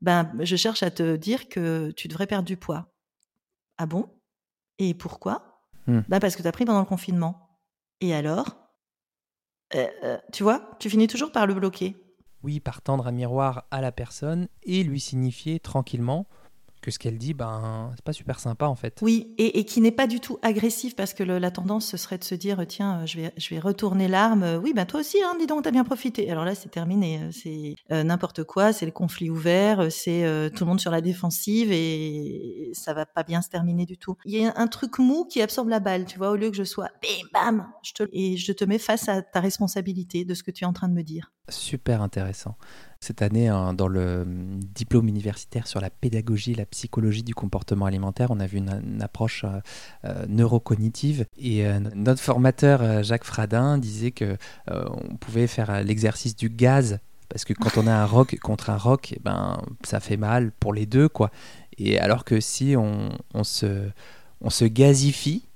Ben, 0.00 0.30
je 0.38 0.54
cherche 0.54 0.82
à 0.82 0.90
te 0.90 1.16
dire 1.16 1.48
que 1.48 1.90
tu 1.92 2.06
devrais 2.06 2.26
perdre 2.26 2.46
du 2.46 2.56
poids. 2.56 2.92
Ah 3.78 3.86
bon? 3.86 4.08
Et 4.78 4.94
pourquoi? 4.94 5.62
Hmm. 5.86 6.00
ben, 6.08 6.20
Parce 6.20 6.36
que 6.36 6.42
tu 6.42 6.48
as 6.48 6.52
pris 6.52 6.64
pendant 6.64 6.80
le 6.80 6.86
confinement. 6.86 7.58
Et 8.00 8.14
alors? 8.14 8.67
Euh, 9.74 9.86
euh, 10.04 10.18
Tu 10.32 10.42
vois, 10.42 10.70
tu 10.78 10.88
finis 10.90 11.06
toujours 11.06 11.32
par 11.32 11.46
le 11.46 11.54
bloquer. 11.54 11.96
Oui, 12.42 12.60
par 12.60 12.82
tendre 12.82 13.06
un 13.08 13.12
miroir 13.12 13.64
à 13.70 13.80
la 13.80 13.92
personne 13.92 14.48
et 14.62 14.82
lui 14.84 15.00
signifier 15.00 15.58
tranquillement 15.58 16.26
que 16.80 16.90
ce 16.90 16.98
qu'elle 16.98 17.18
dit, 17.18 17.34
ben, 17.34 17.90
c'est 17.96 18.04
pas 18.04 18.12
super 18.12 18.40
sympa 18.40 18.66
en 18.66 18.74
fait. 18.74 18.98
Oui, 19.02 19.34
et, 19.38 19.58
et 19.58 19.64
qui 19.64 19.80
n'est 19.80 19.90
pas 19.92 20.06
du 20.06 20.20
tout 20.20 20.38
agressif 20.42 20.94
parce 20.96 21.14
que 21.14 21.22
le- 21.22 21.38
la 21.38 21.50
tendance 21.50 21.86
ce 21.86 21.96
serait 21.96 22.18
de 22.18 22.24
se 22.24 22.34
dire 22.34 22.64
tiens, 22.66 23.04
je 23.06 23.18
vais, 23.18 23.32
je 23.36 23.50
vais 23.50 23.58
retourner 23.60 24.08
l'arme. 24.08 24.60
Oui, 24.62 24.72
ben 24.74 24.84
toi 24.86 25.00
aussi, 25.00 25.18
hein, 25.22 25.34
dis 25.38 25.46
donc, 25.46 25.64
t'as 25.64 25.70
bien 25.70 25.84
profité. 25.84 26.30
Alors 26.30 26.44
là, 26.44 26.54
c'est 26.54 26.68
terminé. 26.70 27.20
euh, 27.22 27.30
C'est 27.32 27.74
euh, 27.92 28.02
n'importe 28.04 28.44
quoi, 28.44 28.72
c'est 28.72 28.86
le 28.86 28.92
conflit 28.92 29.30
ouvert, 29.30 29.80
euh, 29.80 29.90
c'est 29.90 30.24
euh, 30.24 30.48
tout 30.50 30.64
le 30.64 30.68
monde 30.68 30.80
sur 30.80 30.90
la 30.90 31.00
défensive 31.00 31.70
et 31.72 32.70
ça 32.74 32.94
va 32.94 33.06
pas 33.06 33.22
bien 33.22 33.42
se 33.42 33.48
terminer 33.48 33.86
du 33.86 33.98
tout. 33.98 34.16
Il 34.24 34.36
y 34.38 34.44
a 34.46 34.52
un 34.56 34.66
truc 34.66 34.98
mou 34.98 35.24
qui 35.24 35.40
absorbe 35.42 35.68
la 35.68 35.80
balle, 35.80 36.04
tu 36.06 36.18
vois, 36.18 36.30
au 36.30 36.36
lieu 36.36 36.50
que 36.50 36.56
je 36.56 36.64
sois 36.64 36.88
bim 37.02 37.26
bam, 37.32 37.66
je 37.82 37.92
te, 37.92 38.02
et 38.12 38.36
je 38.36 38.52
te 38.52 38.64
mets 38.64 38.78
face 38.78 39.08
à 39.08 39.22
ta 39.22 39.40
responsabilité 39.40 40.24
de 40.24 40.34
ce 40.34 40.42
que 40.42 40.50
tu 40.50 40.64
es 40.64 40.66
en 40.66 40.72
train 40.72 40.88
de 40.88 40.94
me 40.94 41.02
dire. 41.02 41.32
Super 41.48 42.02
intéressant. 42.02 42.56
Cette 43.00 43.22
année, 43.22 43.48
hein, 43.48 43.74
dans 43.74 43.88
le 43.88 44.22
hum, 44.22 44.60
diplôme 44.74 45.08
universitaire 45.08 45.66
sur 45.66 45.80
la 45.80 45.88
pédagogie 45.90 46.52
et 46.52 46.54
la 46.56 46.66
psychologie 46.66 47.22
du 47.22 47.34
comportement 47.34 47.86
alimentaire, 47.86 48.30
on 48.30 48.40
a 48.40 48.46
vu 48.46 48.58
une, 48.58 48.80
une 48.84 49.02
approche 49.02 49.44
euh, 49.44 49.60
euh, 50.04 50.26
neurocognitive. 50.28 51.24
Et 51.38 51.66
euh, 51.66 51.78
notre 51.94 52.20
formateur, 52.20 53.02
Jacques 53.02 53.24
Fradin, 53.24 53.78
disait 53.78 54.10
que 54.10 54.36
on 54.66 55.16
pouvait 55.16 55.46
faire 55.46 55.82
l'exercice 55.84 56.36
du 56.36 56.48
gaz. 56.48 56.98
Parce 57.28 57.44
que 57.44 57.52
quand 57.52 57.76
on 57.76 57.86
a 57.86 57.94
un 57.94 58.06
rock 58.06 58.36
contre 58.42 58.70
un 58.70 58.78
rock, 58.78 59.12
eh 59.16 59.20
ben, 59.22 59.62
ça 59.84 60.00
fait 60.00 60.16
mal 60.16 60.50
pour 60.50 60.72
les 60.72 60.86
deux. 60.86 61.08
quoi. 61.08 61.30
Et 61.76 61.98
alors 61.98 62.24
que 62.24 62.40
si 62.40 62.74
on, 62.76 63.10
on 63.34 63.44
se, 63.44 63.88
on 64.40 64.50
se 64.50 64.64
gazifie, 64.64 65.48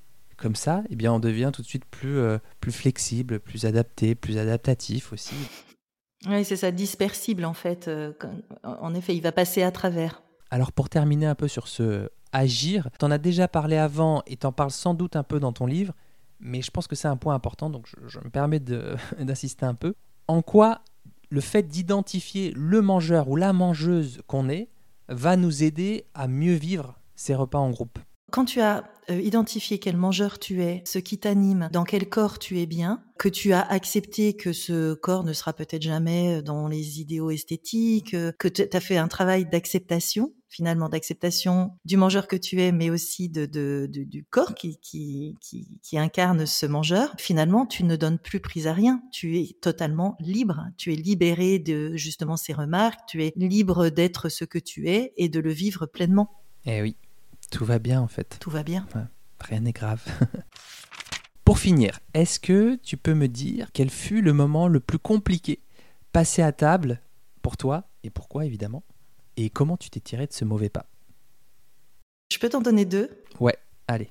comme 0.42 0.56
ça, 0.56 0.82
eh 0.90 0.96
bien, 0.96 1.12
on 1.12 1.20
devient 1.20 1.50
tout 1.52 1.62
de 1.62 1.66
suite 1.66 1.84
plus, 1.84 2.18
euh, 2.18 2.38
plus 2.60 2.72
flexible, 2.72 3.38
plus 3.38 3.64
adapté, 3.64 4.14
plus 4.16 4.38
adaptatif 4.38 5.12
aussi. 5.12 5.36
Oui, 6.28 6.44
c'est 6.44 6.56
ça, 6.56 6.70
dispersible 6.70 7.44
en 7.44 7.54
fait. 7.54 7.88
euh, 7.88 8.12
en 8.62 8.94
effet, 8.94 9.14
il 9.14 9.22
va 9.22 9.32
passer 9.32 9.62
à 9.62 9.70
travers. 9.70 10.22
Alors 10.50 10.72
pour 10.72 10.88
terminer 10.88 11.26
un 11.26 11.34
peu 11.34 11.48
sur 11.48 11.66
ce 11.66 12.10
agir, 12.32 12.88
t'en 12.98 13.10
as 13.10 13.18
déjà 13.18 13.48
parlé 13.48 13.76
avant 13.76 14.22
et 14.26 14.36
t'en 14.36 14.52
parles 14.52 14.70
sans 14.70 14.94
doute 14.94 15.16
un 15.16 15.22
peu 15.22 15.40
dans 15.40 15.52
ton 15.52 15.66
livre, 15.66 15.94
mais 16.40 16.62
je 16.62 16.70
pense 16.70 16.86
que 16.86 16.94
c'est 16.94 17.08
un 17.08 17.16
point 17.16 17.34
important, 17.34 17.70
donc 17.70 17.86
je, 17.86 17.96
je 18.08 18.18
me 18.20 18.30
permets 18.30 18.60
d'insister 19.18 19.66
un 19.66 19.74
peu. 19.74 19.94
En 20.28 20.42
quoi 20.42 20.82
le 21.30 21.40
fait 21.40 21.62
d'identifier 21.62 22.52
le 22.54 22.82
mangeur 22.82 23.28
ou 23.28 23.36
la 23.36 23.52
mangeuse 23.52 24.20
qu'on 24.26 24.48
est 24.48 24.68
va 25.08 25.36
nous 25.36 25.62
aider 25.62 26.04
à 26.14 26.28
mieux 26.28 26.54
vivre 26.54 26.98
ces 27.16 27.34
repas 27.34 27.58
en 27.58 27.70
groupe? 27.70 27.98
Quand 28.32 28.46
tu 28.46 28.62
as 28.62 28.84
euh, 29.10 29.20
identifié 29.20 29.78
quel 29.78 29.98
mangeur 29.98 30.38
tu 30.38 30.62
es, 30.62 30.82
ce 30.86 30.98
qui 30.98 31.18
t'anime, 31.18 31.68
dans 31.70 31.84
quel 31.84 32.08
corps 32.08 32.38
tu 32.38 32.60
es 32.60 32.66
bien, 32.66 33.04
que 33.18 33.28
tu 33.28 33.52
as 33.52 33.60
accepté 33.60 34.34
que 34.34 34.54
ce 34.54 34.94
corps 34.94 35.22
ne 35.22 35.34
sera 35.34 35.52
peut-être 35.52 35.82
jamais 35.82 36.40
dans 36.40 36.66
les 36.66 36.98
idéaux 36.98 37.30
esthétiques, 37.30 38.16
que 38.38 38.48
tu 38.48 38.62
as 38.72 38.80
fait 38.80 38.96
un 38.96 39.06
travail 39.06 39.44
d'acceptation, 39.44 40.32
finalement 40.48 40.88
d'acceptation 40.88 41.72
du 41.84 41.98
mangeur 41.98 42.26
que 42.26 42.36
tu 42.36 42.62
es, 42.62 42.72
mais 42.72 42.88
aussi 42.88 43.28
de, 43.28 43.44
de, 43.44 43.86
du 43.86 44.24
corps 44.24 44.54
qui, 44.54 44.78
qui, 44.80 45.36
qui, 45.42 45.78
qui, 45.82 45.98
incarne 45.98 46.46
ce 46.46 46.64
mangeur, 46.64 47.14
finalement, 47.18 47.66
tu 47.66 47.84
ne 47.84 47.96
donnes 47.96 48.18
plus 48.18 48.40
prise 48.40 48.66
à 48.66 48.72
rien. 48.72 49.02
Tu 49.12 49.38
es 49.40 49.56
totalement 49.60 50.16
libre. 50.20 50.68
Tu 50.78 50.94
es 50.94 50.96
libéré 50.96 51.58
de 51.58 51.96
justement 51.96 52.38
ces 52.38 52.54
remarques. 52.54 53.00
Tu 53.06 53.24
es 53.24 53.34
libre 53.36 53.90
d'être 53.90 54.30
ce 54.30 54.46
que 54.46 54.58
tu 54.58 54.88
es 54.88 55.12
et 55.18 55.28
de 55.28 55.38
le 55.38 55.52
vivre 55.52 55.84
pleinement. 55.84 56.30
Eh 56.64 56.80
oui, 56.80 56.96
tout 57.52 57.64
va 57.64 57.78
bien 57.78 58.00
en 58.00 58.08
fait. 58.08 58.38
Tout 58.40 58.50
va 58.50 58.64
bien. 58.64 58.86
rien 59.38 59.60
n'est 59.60 59.72
grave. 59.72 60.02
Pour 61.44 61.58
finir, 61.58 62.00
est-ce 62.14 62.40
que 62.40 62.76
tu 62.76 62.96
peux 62.96 63.14
me 63.14 63.28
dire 63.28 63.70
quel 63.72 63.90
fut 63.90 64.22
le 64.22 64.32
moment 64.32 64.68
le 64.68 64.80
plus 64.80 64.98
compliqué 64.98 65.60
passé 66.12 66.42
à 66.42 66.52
table 66.52 67.00
pour 67.42 67.56
toi 67.56 67.84
et 68.04 68.10
pourquoi 68.10 68.46
évidemment 68.46 68.84
et 69.36 69.50
comment 69.50 69.76
tu 69.76 69.90
t'es 69.90 70.00
tiré 70.00 70.26
de 70.26 70.32
ce 70.32 70.44
mauvais 70.44 70.68
pas? 70.68 70.86
Je 72.32 72.38
peux 72.38 72.48
t'en 72.48 72.60
donner 72.60 72.84
deux? 72.84 73.10
Ouais, 73.40 73.58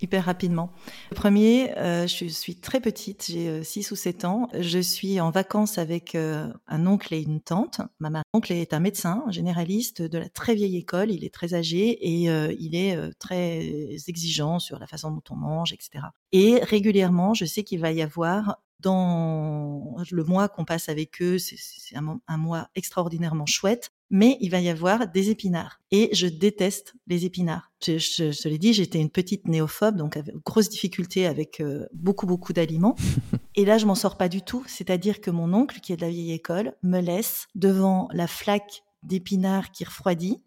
Hyper 0.01 0.25
rapidement. 0.25 0.71
Le 1.11 1.15
premier, 1.15 1.77
euh, 1.77 2.07
je 2.07 2.25
suis 2.27 2.55
très 2.55 2.79
petite, 2.79 3.25
j'ai 3.29 3.63
6 3.63 3.91
euh, 3.91 3.93
ou 3.93 3.95
7 3.95 4.25
ans. 4.25 4.49
Je 4.59 4.79
suis 4.79 5.19
en 5.19 5.31
vacances 5.31 5.77
avec 5.77 6.15
euh, 6.15 6.47
un 6.67 6.87
oncle 6.87 7.13
et 7.13 7.21
une 7.21 7.41
tante. 7.41 7.81
Ma 7.99 8.23
oncle 8.33 8.51
est 8.51 8.73
un 8.73 8.79
médecin, 8.79 9.23
généraliste 9.29 10.01
de 10.01 10.17
la 10.17 10.29
très 10.29 10.55
vieille 10.55 10.77
école. 10.77 11.11
Il 11.11 11.23
est 11.23 11.33
très 11.33 11.53
âgé 11.53 11.89
et 11.89 12.25
il 12.59 12.75
est 12.75 12.97
très 13.19 13.95
exigeant 14.07 14.59
sur 14.59 14.79
la 14.79 14.87
façon 14.87 15.11
dont 15.11 15.23
on 15.29 15.35
mange, 15.35 15.73
etc. 15.73 16.05
Et 16.31 16.59
régulièrement, 16.63 17.33
je 17.33 17.45
sais 17.45 17.63
qu'il 17.63 17.79
va 17.79 17.91
y 17.91 18.01
avoir 18.01 18.59
dans 18.81 19.95
le 20.11 20.23
mois 20.23 20.49
qu'on 20.49 20.65
passe 20.65 20.89
avec 20.89 21.21
eux, 21.21 21.37
c'est 21.37 21.95
un, 21.95 22.37
mois 22.37 22.69
extraordinairement 22.75 23.45
chouette, 23.45 23.91
mais 24.11 24.37
il 24.41 24.51
va 24.51 24.59
y 24.59 24.69
avoir 24.69 25.07
des 25.07 25.29
épinards. 25.29 25.79
Et 25.89 26.09
je 26.13 26.27
déteste 26.27 26.93
les 27.07 27.25
épinards. 27.25 27.71
Je, 27.81 27.97
je, 27.97 28.49
l'ai 28.49 28.57
dit, 28.57 28.73
j'étais 28.73 28.99
une 28.99 29.09
petite 29.09 29.47
néophobe, 29.47 29.95
donc 29.95 30.17
avec 30.17 30.35
grosse 30.45 30.69
difficulté 30.69 31.25
avec 31.25 31.61
euh, 31.61 31.87
beaucoup, 31.93 32.27
beaucoup 32.27 32.51
d'aliments. 32.51 32.95
Et 33.55 33.63
là, 33.63 33.77
je 33.77 33.85
m'en 33.85 33.95
sors 33.95 34.17
pas 34.17 34.27
du 34.27 34.41
tout. 34.41 34.63
C'est-à-dire 34.67 35.21
que 35.21 35.31
mon 35.31 35.53
oncle, 35.53 35.79
qui 35.79 35.93
est 35.93 35.95
de 35.95 36.01
la 36.01 36.09
vieille 36.09 36.33
école, 36.33 36.75
me 36.83 36.99
laisse 36.99 37.47
devant 37.55 38.09
la 38.11 38.27
flaque 38.27 38.83
d'épinards 39.01 39.71
qui 39.71 39.85
refroidit 39.85 40.43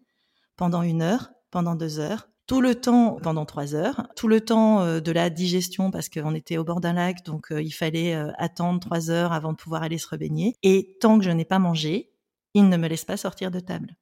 pendant 0.55 0.83
une 0.83 1.01
heure, 1.01 1.31
pendant 1.49 1.73
deux 1.73 1.99
heures, 1.99 2.29
tout 2.45 2.61
le 2.61 2.75
temps 2.75 3.17
pendant 3.23 3.45
trois 3.45 3.73
heures, 3.73 4.07
tout 4.15 4.27
le 4.27 4.41
temps 4.41 4.81
euh, 4.81 4.99
de 4.99 5.11
la 5.11 5.31
digestion 5.31 5.89
parce 5.89 6.09
qu'on 6.09 6.35
était 6.35 6.57
au 6.57 6.63
bord 6.63 6.81
d'un 6.81 6.93
lac, 6.93 7.25
donc 7.25 7.51
euh, 7.51 7.63
il 7.63 7.71
fallait 7.71 8.13
attendre 8.37 8.79
trois 8.79 9.09
heures 9.09 9.33
avant 9.33 9.53
de 9.53 9.57
pouvoir 9.57 9.81
aller 9.81 9.97
se 9.97 10.07
rebaigner. 10.07 10.53
Et 10.61 10.95
tant 11.01 11.17
que 11.17 11.25
je 11.25 11.31
n'ai 11.31 11.45
pas 11.45 11.57
mangé, 11.57 12.11
il 12.55 12.69
ne 12.69 12.77
me 12.77 12.87
laisse 12.87 13.05
pas 13.05 13.17
sortir 13.17 13.51
de 13.51 13.59
table. 13.59 13.95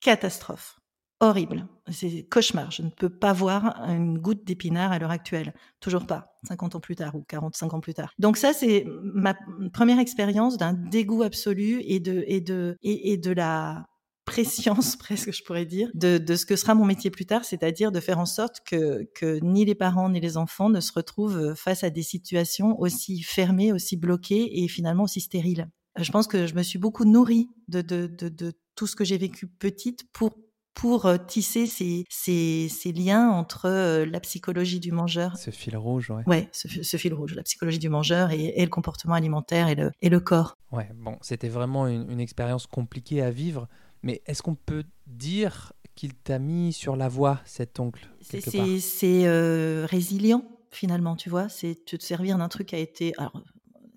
Catastrophe. 0.00 0.78
Horrible. 1.20 1.68
C'est 1.90 2.26
cauchemar. 2.28 2.70
Je 2.70 2.82
ne 2.82 2.90
peux 2.90 3.10
pas 3.10 3.32
voir 3.32 3.76
une 3.88 4.18
goutte 4.18 4.44
d'épinard 4.44 4.90
à 4.90 4.98
l'heure 4.98 5.10
actuelle. 5.10 5.52
Toujours 5.80 6.06
pas. 6.06 6.38
50 6.48 6.76
ans 6.76 6.80
plus 6.80 6.96
tard 6.96 7.14
ou 7.14 7.22
45 7.22 7.74
ans 7.74 7.80
plus 7.80 7.94
tard. 7.94 8.12
Donc 8.18 8.36
ça, 8.36 8.52
c'est 8.52 8.86
ma 9.02 9.34
première 9.72 10.00
expérience 10.00 10.56
d'un 10.56 10.72
dégoût 10.72 11.22
absolu 11.22 11.80
et 11.84 12.00
de, 12.00 12.24
et 12.26 12.40
de, 12.40 12.76
et, 12.82 13.16
de 13.18 13.30
la 13.30 13.86
préscience 14.24 14.96
presque, 14.98 15.32
je 15.32 15.44
pourrais 15.44 15.66
dire, 15.66 15.90
de, 15.94 16.18
de, 16.18 16.34
ce 16.34 16.46
que 16.46 16.56
sera 16.56 16.74
mon 16.74 16.84
métier 16.84 17.10
plus 17.10 17.26
tard, 17.26 17.44
c'est-à-dire 17.44 17.92
de 17.92 18.00
faire 18.00 18.18
en 18.18 18.26
sorte 18.26 18.58
que, 18.66 19.08
que 19.14 19.38
ni 19.42 19.64
les 19.64 19.76
parents 19.76 20.08
ni 20.08 20.20
les 20.20 20.36
enfants 20.36 20.70
ne 20.70 20.80
se 20.80 20.92
retrouvent 20.92 21.54
face 21.54 21.84
à 21.84 21.90
des 21.90 22.02
situations 22.02 22.78
aussi 22.80 23.22
fermées, 23.22 23.72
aussi 23.72 23.96
bloquées 23.96 24.62
et 24.62 24.68
finalement 24.68 25.04
aussi 25.04 25.20
stériles 25.20 25.68
je 25.96 26.10
pense 26.10 26.26
que 26.26 26.46
je 26.46 26.54
me 26.54 26.62
suis 26.62 26.78
beaucoup 26.78 27.04
nourrie 27.04 27.48
de, 27.68 27.80
de, 27.80 28.06
de, 28.06 28.28
de 28.28 28.52
tout 28.76 28.86
ce 28.86 28.96
que 28.96 29.04
j'ai 29.04 29.18
vécu 29.18 29.46
petite 29.46 30.04
pour 30.12 30.30
pour 30.74 31.04
euh, 31.04 31.18
tisser 31.18 31.66
ces, 31.66 32.06
ces, 32.08 32.66
ces, 32.70 32.92
liens 32.92 33.28
entre 33.28 33.66
euh, 33.66 34.06
la 34.06 34.20
psychologie 34.20 34.80
du 34.80 34.90
mangeur. 34.90 35.36
Ce 35.36 35.50
fil 35.50 35.76
rouge, 35.76 36.10
ouais. 36.10 36.22
Ouais, 36.26 36.48
ce, 36.52 36.82
ce 36.82 36.96
fil 36.96 37.12
rouge, 37.12 37.34
la 37.34 37.42
psychologie 37.42 37.78
du 37.78 37.90
mangeur 37.90 38.30
et, 38.30 38.54
et, 38.56 38.64
le 38.64 38.70
comportement 38.70 39.14
alimentaire 39.14 39.68
et 39.68 39.74
le, 39.74 39.90
et 40.00 40.08
le 40.08 40.18
corps. 40.18 40.56
Ouais, 40.70 40.90
bon, 40.94 41.18
c'était 41.20 41.50
vraiment 41.50 41.86
une, 41.86 42.10
une, 42.10 42.20
expérience 42.20 42.66
compliquée 42.66 43.20
à 43.20 43.30
vivre, 43.30 43.68
mais 44.02 44.22
est-ce 44.24 44.42
qu'on 44.42 44.54
peut 44.54 44.84
dire 45.06 45.74
qu'il 45.94 46.14
t'a 46.14 46.38
mis 46.38 46.72
sur 46.72 46.96
la 46.96 47.08
voie, 47.08 47.40
cet 47.44 47.78
oncle 47.78 48.08
C'est 48.20 49.26
euh, 49.26 49.86
résilient, 49.88 50.44
finalement, 50.70 51.16
tu 51.16 51.28
vois. 51.28 51.48
C'est 51.48 51.84
te 51.84 51.96
servir 52.00 52.38
d'un 52.38 52.48
truc 52.48 52.68
qui 52.68 52.74
a 52.74 52.78
été. 52.78 53.12
Alors, 53.18 53.42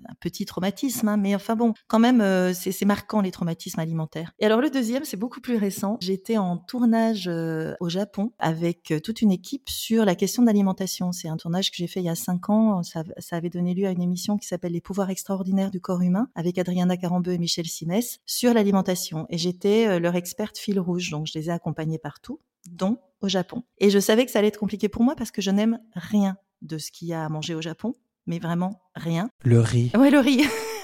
un 0.08 0.15
petit 0.20 0.46
traumatisme, 0.46 1.08
hein, 1.08 1.18
mais 1.18 1.36
enfin 1.36 1.56
bon, 1.56 1.74
quand 1.88 2.00
même, 2.00 2.22
euh, 2.22 2.54
c'est 2.54 2.86
marquant 2.86 3.22
les 3.22 3.32
traumatismes 3.32 3.80
alimentaires. 3.80 4.32
Et 4.39 4.46
alors 4.46 4.62
le 4.62 4.70
deuxième, 4.70 5.06
c'est 5.06 5.18
beaucoup 5.18 5.41
plus 5.41 5.58
récent. 5.58 5.98
J'étais 6.02 6.38
en 6.38 6.58
tournage 6.58 7.28
euh, 7.28 7.76
au 7.80 7.89
Japon 7.89 8.32
avec 8.39 8.91
euh, 8.91 9.00
toute 9.00 9.22
une 9.22 9.32
équipe 9.32 9.70
sur 9.70 10.06
la 10.06 10.15
question 10.15 10.41
de 10.44 10.48
l'alimentation. 10.48 11.12
C'est 11.12 11.30
un 11.30 11.38
tournage 11.38 11.72
que 11.72 11.78
j'ai 11.78 11.88
fait 11.88 12.02
il 12.02 12.06
y 12.06 12.10
a 12.10 12.15
cinq 12.15 12.50
ans. 12.50 12.82
Ça, 12.84 13.04
avait 13.32 13.50
donné 13.50 13.74
lieu 13.74 13.88
à 13.88 13.91
une 13.91 14.02
émission 14.02 14.38
qui 14.38 14.48
s'appelle 14.48 14.72
Les 14.72 14.82
pouvoirs 14.82 15.10
extraordinaires 15.10 15.72
du 15.72 15.82
corps 15.82 16.02
humain 16.02 16.30
avec 16.36 16.58
Adriana 16.58 16.98
Carambeu 16.98 17.34
et 17.34 17.38
Michel 17.38 17.65
Simès 17.65 18.20
sur 18.26 18.54
l'alimentation. 18.54 19.26
Et 19.30 19.38
j'étais 19.38 20.00
leur 20.00 20.15
experte 20.15 20.58
fil 20.58 20.80
rouge, 20.80 21.10
donc 21.10 21.28
je 21.28 21.38
les 21.38 21.50
ai 21.50 21.52
accompagnés 21.52 21.98
partout, 21.98 22.39
dont 22.70 22.98
au 23.22 23.28
Japon. 23.28 23.63
Et 23.80 23.89
je 23.89 24.00
savais 24.00 24.26
que 24.26 24.32
ça 24.32 24.39
allait 24.39 24.50
être 24.50 24.60
compliqué 24.60 24.89
pour 24.89 25.04
moi 25.04 25.15
parce 25.15 25.32
que 25.32 25.41
je 25.41 25.52
n'aime 25.52 25.80
rien 25.94 26.38
de 26.62 26.78
ce 26.78 26.91
qu'il 26.91 27.08
y 27.08 27.13
a 27.13 27.26
à 27.26 27.30
manger 27.30 27.56
au 27.56 27.62
Japon 27.62 27.94
mais 28.26 28.40
vraiment 28.40 28.82
rien. 28.96 29.30
Le 29.44 29.60
riz. 29.60 29.92
Ouais, 29.96 30.10
le 30.10 30.20
riz. 30.20 30.44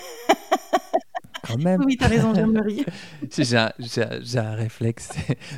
Quand 1.52 1.64
même. 1.64 1.82
Oui, 1.86 1.98
t'as 1.98 2.08
raison, 2.08 2.34
riz. 2.34 2.86
j'ai 3.38 3.58
un, 3.58 3.72
un, 4.36 4.56
réflexe, 4.56 5.10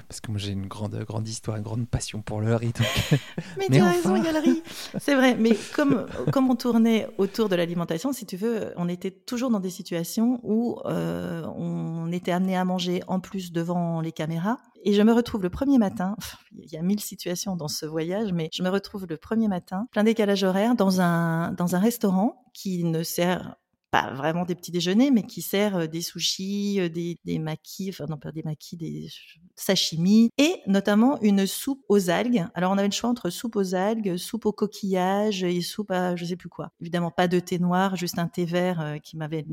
parce 0.08 0.21
que 0.21 0.32
moi 0.32 0.39
j'ai 0.39 0.51
une 0.51 0.67
grande, 0.67 0.95
grande 1.06 1.27
histoire, 1.27 1.58
une 1.58 1.63
grande 1.63 1.88
passion 1.88 2.21
pour 2.21 2.41
le 2.41 2.56
riz. 2.56 2.73
Mais, 3.58 3.67
mais 3.69 3.77
tu 3.77 3.82
as 3.82 3.91
raison, 3.91 4.15
il 4.15 4.23
y 4.23 4.27
a 4.27 4.32
le 4.32 4.39
riz. 4.39 4.63
C'est 4.99 5.15
vrai, 5.15 5.36
mais 5.36 5.56
comme, 5.75 6.06
comme 6.32 6.49
on 6.49 6.56
tournait 6.56 7.08
autour 7.17 7.49
de 7.49 7.56
l'alimentation, 7.56 8.13
si 8.13 8.25
tu 8.25 8.36
veux, 8.36 8.73
on 8.77 8.89
était 8.89 9.12
toujours 9.12 9.49
dans 9.49 9.60
des 9.60 9.69
situations 9.69 10.39
où 10.43 10.79
euh, 10.86 11.45
on 11.56 12.12
était 12.12 12.32
amené 12.32 12.58
à 12.58 12.65
manger 12.65 13.01
en 13.08 13.19
plus 13.19 13.51
devant 13.51 14.01
les 14.01 14.12
caméras 14.12 14.58
et 14.86 14.93
je 14.93 15.01
me 15.01 15.13
retrouve 15.13 15.43
le 15.43 15.49
premier 15.49 15.77
matin, 15.77 16.15
il 16.58 16.71
y 16.71 16.77
a 16.77 16.82
mille 16.82 16.99
situations 16.99 17.56
dans 17.56 17.67
ce 17.67 17.86
voyage, 17.86 18.34
mais 18.34 18.49
je 18.53 18.63
me 18.63 18.69
retrouve 18.69 19.06
le 19.08 19.17
premier 19.17 19.47
matin, 19.47 19.88
plein 19.91 20.03
décalage 20.03 20.43
horaire, 20.43 20.75
dans 20.75 21.01
un, 21.01 21.51
dans 21.53 21.75
un 21.75 21.79
restaurant 21.79 22.43
qui 22.53 22.84
ne 22.84 23.03
sert 23.03 23.56
pas 23.93 24.12
vraiment 24.12 24.43
des 24.43 24.56
petits 24.56 24.71
déjeuners, 24.71 25.12
mais 25.12 25.21
qui 25.21 25.43
sert 25.43 25.88
des 25.88 26.01
sushis, 26.01 26.89
des, 26.89 27.19
des 27.25 27.38
maquis, 27.38 27.91
enfin 27.91 28.06
non 28.10 28.17
pas 28.17 28.32
des 28.32 28.41
maquis, 28.41 28.75
des 28.75 29.08
sashimi, 29.56 30.32
et 30.39 30.56
notamment 30.65 31.21
une 31.21 31.45
soupe 31.45 31.84
aux 31.89 32.10
algues. 32.10 32.43
Alors 32.56 32.71
on 32.71 32.79
avait 32.79 32.88
le 32.88 32.93
choix 32.93 33.12
entre 33.12 33.29
soupe 33.29 33.56
aux 33.56 33.75
algues, 33.75 34.17
soupe 34.17 34.47
aux 34.47 34.51
coquillages 34.51 35.43
et 35.43 35.62
soupe 35.62 35.91
à 35.91 36.15
je 36.15 36.25
sais 36.25 36.36
plus 36.36 36.49
quoi. 36.49 36.71
Évidemment 36.82 37.12
pas 37.12 37.27
de 37.27 37.39
thé 37.39 37.60
noir, 37.60 37.95
juste 37.95 38.17
un 38.17 38.27
thé 38.27 38.45
vert 38.45 38.97
qui 39.03 39.15
m'avait, 39.15 39.45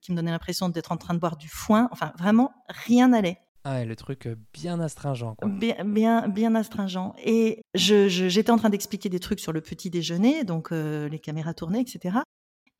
qui 0.00 0.12
me 0.12 0.16
donnait 0.16 0.30
l'impression 0.30 0.68
d'être 0.68 0.92
en 0.92 0.96
train 0.96 1.14
de 1.14 1.18
boire 1.18 1.36
du 1.36 1.48
foin. 1.48 1.88
Enfin 1.90 2.12
vraiment 2.16 2.52
rien 2.68 3.08
n'allait. 3.08 3.40
Ah, 3.64 3.84
le 3.84 3.94
truc 3.94 4.28
bien 4.52 4.80
astringent, 4.80 5.36
quoi. 5.36 5.48
Bien, 5.48 5.84
bien, 5.84 6.28
bien 6.28 6.54
astringent. 6.56 7.14
Et 7.24 7.62
je, 7.74 8.08
j'étais 8.08 8.50
en 8.50 8.56
train 8.56 8.70
d'expliquer 8.70 9.08
des 9.08 9.20
trucs 9.20 9.38
sur 9.38 9.52
le 9.52 9.60
petit 9.60 9.88
déjeuner, 9.88 10.42
donc 10.42 10.72
euh, 10.72 11.08
les 11.08 11.20
caméras 11.20 11.54
tournées, 11.54 11.80
etc. 11.80 12.18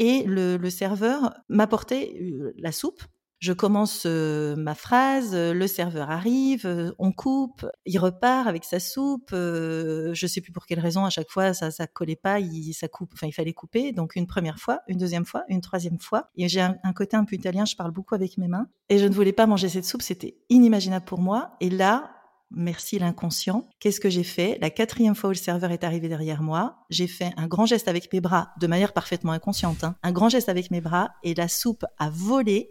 Et 0.05 0.25
le, 0.25 0.59
serveur 0.71 1.33
m'apportait 1.49 2.13
euh, 2.21 2.53
la 2.59 2.73
soupe 2.73 3.03
je 3.43 3.53
commence 3.53 4.05
euh, 4.07 4.55
ma 4.55 4.77
phrase, 4.77 5.35
euh, 5.35 5.53
le 5.53 5.67
serveur 5.67 6.13
arrive, 6.13 6.65
euh, 6.65 6.93
on 7.01 7.11
coupe, 7.11 7.67
il 7.87 7.99
repart 7.99 8.47
avec 8.47 8.63
sa 8.63 8.79
soupe. 8.79 9.31
je 9.33 10.27
sais 10.29 10.41
plus 10.41 10.53
pour 10.53 10.65
quelle 10.65 10.79
raison 10.79 11.05
à 11.05 11.11
chaque 11.11 11.29
fois 11.29 11.53
ça 11.53 11.73
ça 11.73 11.89
collait 11.89 12.15
pas, 12.15 12.39
il 12.39 12.73
ça 12.73 12.87
coupe, 12.87 13.11
enfin 13.15 13.27
il 13.27 13.33
fallait 13.33 13.53
couper. 13.53 13.91
Donc 13.91 14.15
une 14.15 14.29
première 14.29 14.61
fois, 14.61 14.83
une 14.87 14.97
deuxième 14.97 15.25
fois, 15.25 15.43
une 15.49 15.61
troisième 15.61 15.99
fois. 15.99 16.31
Et 16.37 16.49
j'ai 16.49 16.61
un, 16.61 16.77
un, 16.85 16.93
côté 16.93 17.17
un 17.17 17.25
peu 17.25 17.35
italien, 17.35 17.65
je 17.65 17.75
parle 17.75 17.91
beaucoup 17.91 18.15
avec 18.15 18.39
mes 18.39 18.47
mains. 18.47 18.69
Et 18.89 18.99
je 18.99 19.07
ne 19.07 19.13
voulais 19.13 19.33
pas 19.33 19.49
manger 19.49 19.69
cette 19.69 19.87
soupe, 19.87 20.03
c'était 20.03 20.37
inimaginable 20.49 21.05
pour 21.05 21.19
moi. 21.19 21.57
Et 21.61 21.69
là, 21.69 22.22
merci 22.55 22.99
l'inconscient. 22.99 23.69
Qu'est-ce 23.81 24.01
que 24.01 24.11
j'ai 24.11 24.25
fait? 24.25 24.59
La 24.61 24.71
quatrième 24.71 25.15
fois 25.15 25.29
où 25.29 25.33
le 25.33 25.39
serveur 25.39 25.71
est 25.71 25.85
arrivé 25.85 26.09
derrière 26.09 26.43
moi, 26.43 26.85
j'ai 26.91 27.07
fait 27.07 27.33
un 27.37 27.47
grand 27.47 27.67
geste 27.67 27.89
avec 27.89 28.13
mes 28.13 28.21
bras, 28.21 28.53
de 28.61 28.67
manière 28.67 28.93
parfaitement 28.93 29.33
inconsciente, 29.33 29.85
hein. 29.85 29.97
un 30.03 30.13
grand 30.13 30.29
geste 30.29 30.49
avec 30.49 30.71
mes 30.71 30.81
bras, 30.81 31.11
et 31.23 31.35
la 31.35 31.49
soupe 31.49 31.85
a 31.99 32.11
volé. 32.11 32.71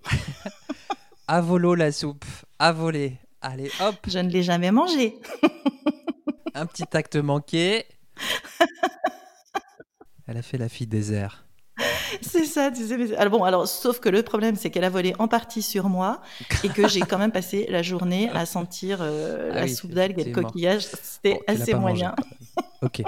à 1.27 1.41
volo 1.41 1.75
la 1.75 1.91
soupe, 1.91 2.25
à 2.59 2.71
voler. 2.71 3.17
Allez, 3.41 3.71
hop 3.79 3.95
Je 4.07 4.19
ne 4.19 4.29
l'ai 4.29 4.43
jamais 4.43 4.71
mangée. 4.71 5.17
un 6.53 6.65
petit 6.65 6.85
acte 6.93 7.15
manqué. 7.15 7.85
Elle 10.27 10.37
a 10.37 10.41
fait 10.41 10.57
la 10.57 10.69
fille 10.69 10.87
désert. 10.87 11.45
c'est 12.29 12.45
ça, 12.45 12.71
tu 12.71 12.85
sais. 12.85 12.97
Mais... 12.97 13.15
Alors 13.15 13.39
bon, 13.39 13.43
alors 13.43 13.67
sauf 13.67 13.99
que 13.99 14.09
le 14.09 14.23
problème, 14.23 14.55
c'est 14.55 14.69
qu'elle 14.69 14.83
a 14.83 14.89
volé 14.89 15.13
en 15.19 15.27
partie 15.27 15.61
sur 15.61 15.89
moi 15.89 16.21
et 16.63 16.69
que 16.69 16.87
j'ai 16.87 17.01
quand 17.01 17.17
même 17.17 17.31
passé 17.31 17.65
la 17.69 17.81
journée 17.81 18.29
à 18.29 18.45
sentir 18.45 18.99
euh, 19.01 19.51
ah 19.53 19.61
la 19.61 19.67
soupe 19.67 19.91
d'algues 19.91 20.19
et 20.19 20.23
le 20.25 20.31
coquillage. 20.31 20.87
C'était 21.01 21.39
assez 21.47 21.73
moyen. 21.73 22.15
Ok, 22.83 23.03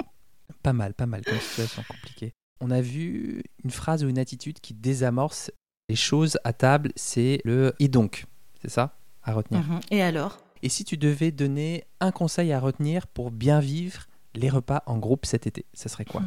pas 0.62 0.72
mal, 0.72 0.94
pas 0.94 1.06
mal 1.06 1.24
comme 1.24 1.40
situation 1.40 1.82
compliquée. 1.88 2.32
On 2.60 2.70
a 2.70 2.80
vu 2.80 3.42
une 3.64 3.72
phrase 3.72 4.04
ou 4.04 4.08
une 4.08 4.20
attitude 4.20 4.60
qui 4.60 4.72
désamorce 4.72 5.50
les 5.88 5.96
choses 5.96 6.38
à 6.44 6.52
table, 6.52 6.92
c'est 6.94 7.40
le 7.44 7.74
et 7.80 7.88
donc, 7.88 8.26
c'est 8.62 8.70
ça 8.70 8.96
à 9.24 9.32
retenir? 9.32 9.62
Mhm. 9.62 9.80
Et 9.90 10.00
alors? 10.00 10.38
Et 10.62 10.68
si 10.68 10.84
tu 10.84 10.96
devais 10.96 11.32
donner 11.32 11.84
un 12.00 12.12
conseil 12.12 12.52
à 12.52 12.60
retenir 12.60 13.06
pour 13.08 13.32
bien 13.32 13.58
vivre 13.58 14.06
les 14.34 14.48
repas 14.48 14.82
en 14.86 14.98
groupe 14.98 15.26
cet 15.26 15.46
été, 15.46 15.66
ce 15.74 15.88
serait 15.88 16.04
quoi? 16.04 16.22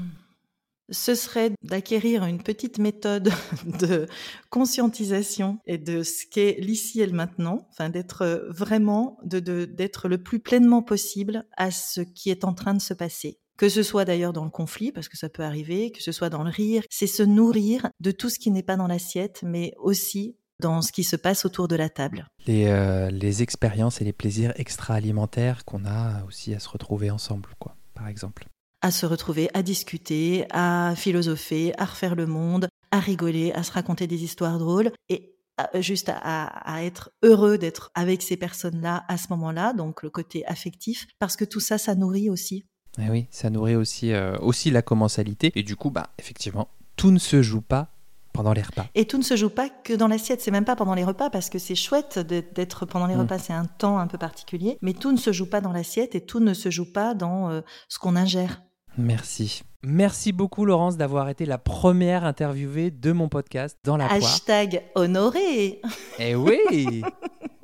Ce 0.89 1.15
serait 1.15 1.51
d'acquérir 1.63 2.23
une 2.25 2.41
petite 2.41 2.77
méthode 2.79 3.31
de 3.79 4.07
conscientisation 4.49 5.59
et 5.65 5.77
de 5.77 6.03
ce 6.03 6.25
qu'est 6.29 6.57
l'ici 6.59 7.01
et 7.01 7.05
le 7.07 7.13
maintenant, 7.13 7.67
enfin 7.71 7.89
d'être 7.89 8.45
vraiment, 8.49 9.17
de, 9.23 9.39
de- 9.39 9.65
d'être 9.65 10.07
le 10.07 10.17
plus 10.21 10.39
pleinement 10.39 10.81
possible 10.83 11.45
à 11.55 11.71
ce 11.71 12.01
qui 12.01 12.29
est 12.29 12.43
en 12.43 12.53
train 12.53 12.73
de 12.73 12.81
se 12.81 12.93
passer. 12.93 13.39
Que 13.57 13.69
ce 13.69 13.81
soit 13.81 14.05
d'ailleurs 14.05 14.33
dans 14.33 14.43
le 14.43 14.51
conflit, 14.51 14.91
parce 14.91 15.09
que 15.09 15.17
ça 15.17 15.29
peut 15.29 15.43
arriver, 15.43 15.91
que 15.91 16.03
ce 16.03 16.11
soit 16.11 16.29
dans 16.29 16.43
le 16.43 16.51
rire, 16.51 16.83
c'est 16.91 17.07
se 17.07 17.23
nourrir 17.23 17.89
de 18.01 18.11
tout 18.11 18.29
ce 18.29 18.37
qui 18.39 18.51
n'est 18.51 18.61
pas 18.61 18.75
dans 18.75 18.85
l'assiette, 18.87 19.41
mais 19.43 19.73
aussi 19.77 20.35
dans 20.59 20.81
ce 20.81 20.91
qui 20.91 21.03
se 21.03 21.15
passe 21.15 21.45
autour 21.45 21.67
de 21.67 21.75
la 21.75 21.89
table. 21.89 22.27
les, 22.45 22.65
euh, 22.67 23.09
les 23.09 23.41
expériences 23.43 24.01
et 24.01 24.03
les 24.05 24.13
plaisirs 24.13 24.53
extra-alimentaires 24.57 25.65
qu'on 25.65 25.85
a 25.85 26.23
aussi 26.25 26.53
à 26.53 26.59
se 26.59 26.69
retrouver 26.69 27.09
ensemble, 27.11 27.49
quoi, 27.59 27.75
par 27.93 28.07
exemple. 28.07 28.47
À 28.87 28.91
se 28.91 29.05
retrouver, 29.05 29.49
à 29.53 29.63
discuter, 29.63 30.45
à 30.49 30.93
philosopher, 30.95 31.73
à 31.77 31.83
refaire 31.83 32.15
le 32.15 32.25
monde, 32.25 32.69
à 32.91 32.99
rigoler, 32.99 33.51
à 33.51 33.63
se 33.63 33.71
raconter 33.73 34.07
des 34.07 34.23
histoires 34.23 34.57
drôles 34.59 34.91
et 35.09 35.35
à- 35.57 35.81
juste 35.81 36.09
à, 36.09 36.83
être 36.85 37.09
heureux 37.21 37.57
d'être 37.57 37.91
avec 37.95 38.21
ces 38.21 38.37
personnes-là 38.37 39.03
à 39.09 39.17
ce 39.17 39.27
moment-là, 39.31 39.73
donc 39.73 40.03
le 40.03 40.09
côté 40.09 40.45
affectif, 40.45 41.05
parce 41.19 41.35
que 41.35 41.43
tout 41.43 41.59
ça, 41.59 41.77
ça 41.77 41.95
nourrit 41.95 42.29
aussi. 42.29 42.63
Eh 42.99 43.09
oui, 43.09 43.27
ça 43.29 43.49
nourrit 43.49 43.75
aussi, 43.75 44.13
euh, 44.13 44.37
aussi 44.39 44.71
la 44.71 44.81
commensalité. 44.81 45.51
Et 45.55 45.63
du 45.63 45.75
coup, 45.75 45.89
bah, 45.91 46.11
effectivement, 46.17 46.69
tout 46.95 47.11
ne 47.11 47.19
se 47.19 47.41
joue 47.41 47.61
pas 47.61 47.89
pendant 48.33 48.53
les 48.53 48.61
repas. 48.61 48.85
Et 48.95 49.05
tout 49.05 49.17
ne 49.17 49.23
se 49.23 49.35
joue 49.35 49.49
pas 49.49 49.67
que 49.67 49.93
dans 49.93 50.07
l'assiette, 50.07 50.41
c'est 50.41 50.51
même 50.51 50.63
pas 50.65 50.75
pendant 50.75 50.93
les 50.93 51.03
repas, 51.03 51.29
parce 51.31 51.49
que 51.49 51.57
c'est 51.59 51.75
chouette 51.75 52.19
d'être 52.19 52.53
d'être 52.53 52.85
pendant 52.85 53.07
les 53.07 53.15
Mm. 53.15 53.21
repas, 53.21 53.39
c'est 53.39 53.53
un 53.53 53.65
temps 53.65 53.97
un 53.97 54.05
peu 54.07 54.17
particulier, 54.19 54.77
mais 54.83 54.93
tout 54.93 55.11
ne 55.11 55.17
se 55.17 55.31
joue 55.31 55.49
pas 55.49 55.59
dans 55.59 55.73
l'assiette 55.73 56.13
et 56.15 56.21
tout 56.21 56.39
ne 56.39 56.53
se 56.53 56.69
joue 56.69 56.91
pas 56.93 57.15
dans 57.15 57.49
euh, 57.49 57.61
ce 57.89 57.97
qu'on 57.99 58.15
ingère. 58.15 58.61
Merci. 58.97 59.61
Merci 59.83 60.31
beaucoup, 60.31 60.65
Laurence, 60.65 60.97
d'avoir 60.97 61.29
été 61.29 61.45
la 61.45 61.59
première 61.59 62.25
interviewée 62.25 62.89
de 62.89 63.11
mon 63.11 63.29
podcast 63.29 63.77
dans 63.83 63.95
la 63.95 64.07
poire. 64.07 64.17
Hashtag 64.17 64.83
honoré 64.95 65.81
Eh 66.19 66.35
oui 66.35 67.03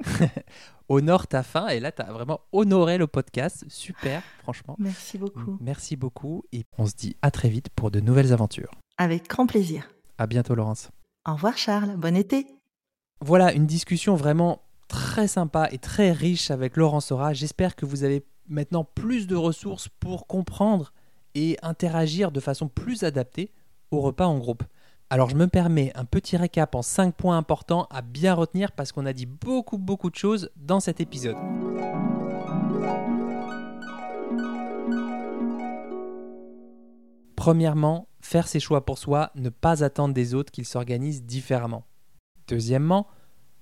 Honore 0.89 1.27
ta 1.27 1.41
faim. 1.43 1.69
Et 1.69 1.79
là, 1.79 1.91
tu 1.91 2.01
as 2.01 2.11
vraiment 2.11 2.41
honoré 2.51 2.97
le 2.97 3.07
podcast. 3.07 3.65
Super, 3.67 4.21
franchement. 4.43 4.75
Merci 4.77 5.17
beaucoup. 5.17 5.57
Merci 5.59 5.95
beaucoup. 5.95 6.43
Et 6.51 6.65
on 6.77 6.85
se 6.85 6.93
dit 6.93 7.15
à 7.21 7.31
très 7.31 7.49
vite 7.49 7.69
pour 7.75 7.89
de 7.89 7.99
nouvelles 7.99 8.31
aventures. 8.31 8.71
Avec 8.97 9.27
grand 9.27 9.47
plaisir. 9.47 9.89
À 10.19 10.27
bientôt, 10.27 10.53
Laurence. 10.53 10.91
Au 11.27 11.33
revoir 11.33 11.57
Charles, 11.57 11.95
bon 11.97 12.15
été 12.15 12.45
Voilà, 13.21 13.53
une 13.53 13.65
discussion 13.65 14.15
vraiment 14.15 14.61
très 14.87 15.27
sympa 15.27 15.69
et 15.71 15.79
très 15.79 16.11
riche 16.11 16.51
avec 16.51 16.77
Laurence 16.77 17.07
Sora. 17.07 17.33
J'espère 17.33 17.75
que 17.75 17.85
vous 17.85 18.03
avez 18.03 18.23
maintenant 18.47 18.83
plus 18.83 19.25
de 19.25 19.35
ressources 19.35 19.87
pour 19.99 20.27
comprendre 20.27 20.93
et 21.35 21.57
interagir 21.61 22.31
de 22.31 22.39
façon 22.39 22.67
plus 22.67 23.03
adaptée 23.03 23.51
au 23.91 24.01
repas 24.01 24.25
en 24.25 24.37
groupe. 24.37 24.63
Alors 25.09 25.29
je 25.29 25.35
me 25.35 25.47
permets 25.47 25.91
un 25.95 26.05
petit 26.05 26.37
récap 26.37 26.73
en 26.75 26.81
5 26.81 27.15
points 27.15 27.37
importants 27.37 27.87
à 27.91 28.01
bien 28.01 28.33
retenir 28.33 28.71
parce 28.71 28.91
qu'on 28.91 29.05
a 29.05 29.13
dit 29.13 29.25
beaucoup 29.27 29.77
beaucoup 29.77 30.09
de 30.09 30.15
choses 30.15 30.49
dans 30.55 30.79
cet 30.79 30.99
épisode. 30.99 31.37
Premièrement, 37.35 38.07
faire 38.21 38.47
ses 38.47 38.61
choix 38.61 38.85
pour 38.85 38.97
soi, 38.97 39.31
ne 39.35 39.49
pas 39.49 39.83
attendre 39.83 40.13
des 40.13 40.33
autres 40.33 40.51
qu'ils 40.51 40.65
s'organisent 40.65 41.23
différemment. 41.23 41.83
Deuxièmement, 42.47 43.07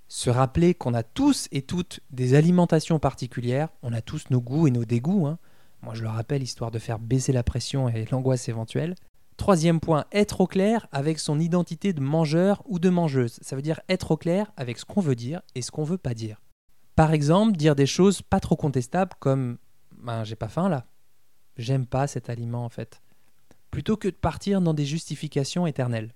se 0.07 0.29
rappeler 0.29 0.75
qu'on 0.75 0.93
a 0.93 1.03
tous 1.03 1.47
et 1.51 1.63
toutes 1.63 1.99
des 2.11 2.35
alimentations 2.35 2.99
particulières, 2.99 3.69
on 3.81 3.91
a 3.91 4.01
tous 4.01 4.29
nos 4.29 4.39
goûts 4.39 4.67
et 4.67 4.71
nos 4.71 4.85
dégoûts. 4.85 5.25
hein. 5.25 5.39
Moi 5.81 5.93
je 5.95 6.03
le 6.03 6.09
rappelle, 6.09 6.43
histoire 6.43 6.71
de 6.71 6.79
faire 6.79 6.99
baisser 6.99 7.31
la 7.31 7.43
pression 7.43 7.89
et 7.89 8.05
l'angoisse 8.11 8.49
éventuelle. 8.49 8.95
Troisième 9.37 9.79
point, 9.79 10.05
être 10.11 10.41
au 10.41 10.47
clair 10.47 10.87
avec 10.91 11.17
son 11.17 11.39
identité 11.39 11.93
de 11.93 12.01
mangeur 12.01 12.61
ou 12.67 12.77
de 12.77 12.89
mangeuse. 12.89 13.39
Ça 13.41 13.55
veut 13.55 13.63
dire 13.63 13.81
être 13.89 14.11
au 14.11 14.17
clair 14.17 14.51
avec 14.55 14.77
ce 14.77 14.85
qu'on 14.85 15.01
veut 15.01 15.15
dire 15.15 15.41
et 15.55 15.63
ce 15.63 15.71
qu'on 15.71 15.83
veut 15.83 15.97
pas 15.97 16.13
dire. 16.13 16.41
Par 16.95 17.11
exemple, 17.11 17.57
dire 17.57 17.75
des 17.75 17.87
choses 17.87 18.21
pas 18.21 18.39
trop 18.39 18.55
contestables 18.55 19.13
comme 19.19 19.57
ben, 19.97 20.23
j'ai 20.23 20.35
pas 20.35 20.49
faim 20.49 20.69
là. 20.69 20.85
J'aime 21.57 21.87
pas 21.87 22.05
cet 22.05 22.29
aliment 22.29 22.65
en 22.65 22.69
fait. 22.69 23.01
Plutôt 23.71 23.97
que 23.97 24.09
de 24.09 24.15
partir 24.15 24.61
dans 24.61 24.73
des 24.73 24.85
justifications 24.85 25.65
éternelles. 25.65 26.13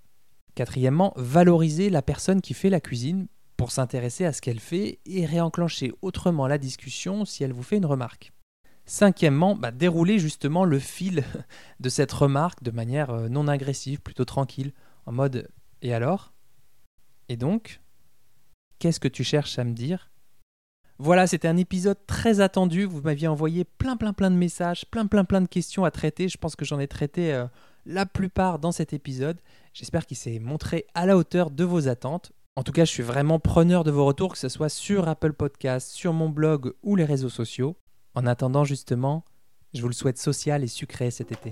Quatrièmement, 0.53 1.13
valoriser 1.15 1.89
la 1.89 2.01
personne 2.01 2.41
qui 2.41 2.53
fait 2.53 2.69
la 2.69 2.79
cuisine 2.79 3.27
pour 3.57 3.71
s'intéresser 3.71 4.25
à 4.25 4.33
ce 4.33 4.41
qu'elle 4.41 4.59
fait 4.59 4.99
et 5.05 5.25
réenclencher 5.25 5.93
autrement 6.01 6.47
la 6.47 6.57
discussion 6.57 7.25
si 7.25 7.43
elle 7.43 7.53
vous 7.53 7.63
fait 7.63 7.77
une 7.77 7.85
remarque. 7.85 8.33
Cinquièmement, 8.85 9.55
bah, 9.55 9.71
dérouler 9.71 10.19
justement 10.19 10.63
le 10.63 10.79
fil 10.79 11.23
de 11.79 11.89
cette 11.89 12.11
remarque 12.11 12.63
de 12.63 12.71
manière 12.71 13.09
euh, 13.09 13.29
non 13.29 13.47
agressive, 13.47 14.01
plutôt 14.01 14.25
tranquille, 14.25 14.73
en 15.05 15.11
mode 15.11 15.49
Et 15.81 15.93
alors? 15.93 16.33
Et 17.29 17.37
donc 17.37 17.81
Qu'est-ce 18.79 18.99
que 18.99 19.07
tu 19.07 19.23
cherches 19.23 19.57
à 19.57 19.63
me 19.63 19.73
dire? 19.73 20.11
Voilà, 20.97 21.27
c'était 21.27 21.47
un 21.47 21.57
épisode 21.57 21.97
très 22.07 22.39
attendu. 22.39 22.85
Vous 22.85 23.01
m'aviez 23.01 23.27
envoyé 23.27 23.63
plein, 23.63 23.97
plein, 23.97 24.13
plein 24.13 24.31
de 24.31 24.35
messages, 24.35 24.85
plein, 24.85 25.07
plein, 25.07 25.25
plein 25.25 25.41
de 25.41 25.47
questions 25.47 25.85
à 25.85 25.91
traiter. 25.91 26.29
Je 26.29 26.37
pense 26.37 26.55
que 26.55 26.65
j'en 26.65 26.79
ai 26.79 26.87
traité 26.87 27.33
euh, 27.33 27.45
la 27.85 28.05
plupart 28.05 28.59
dans 28.59 28.71
cet 28.71 28.93
épisode. 28.93 29.39
J'espère 29.73 30.05
qu'il 30.05 30.17
s'est 30.17 30.39
montré 30.39 30.85
à 30.93 31.05
la 31.05 31.17
hauteur 31.17 31.51
de 31.51 31.63
vos 31.63 31.87
attentes. 31.87 32.31
En 32.55 32.63
tout 32.63 32.71
cas, 32.71 32.85
je 32.85 32.91
suis 32.91 33.03
vraiment 33.03 33.39
preneur 33.39 33.83
de 33.83 33.91
vos 33.91 34.05
retours, 34.05 34.33
que 34.33 34.37
ce 34.37 34.47
soit 34.47 34.69
sur 34.69 35.09
Apple 35.09 35.33
Podcast, 35.33 35.91
sur 35.91 36.13
mon 36.13 36.29
blog 36.29 36.73
ou 36.83 36.95
les 36.95 37.03
réseaux 37.03 37.29
sociaux. 37.29 37.75
En 38.15 38.25
attendant, 38.25 38.63
justement, 38.63 39.25
je 39.73 39.81
vous 39.81 39.89
le 39.89 39.93
souhaite 39.93 40.17
social 40.17 40.63
et 40.63 40.67
sucré 40.67 41.11
cet 41.11 41.33
été. 41.33 41.51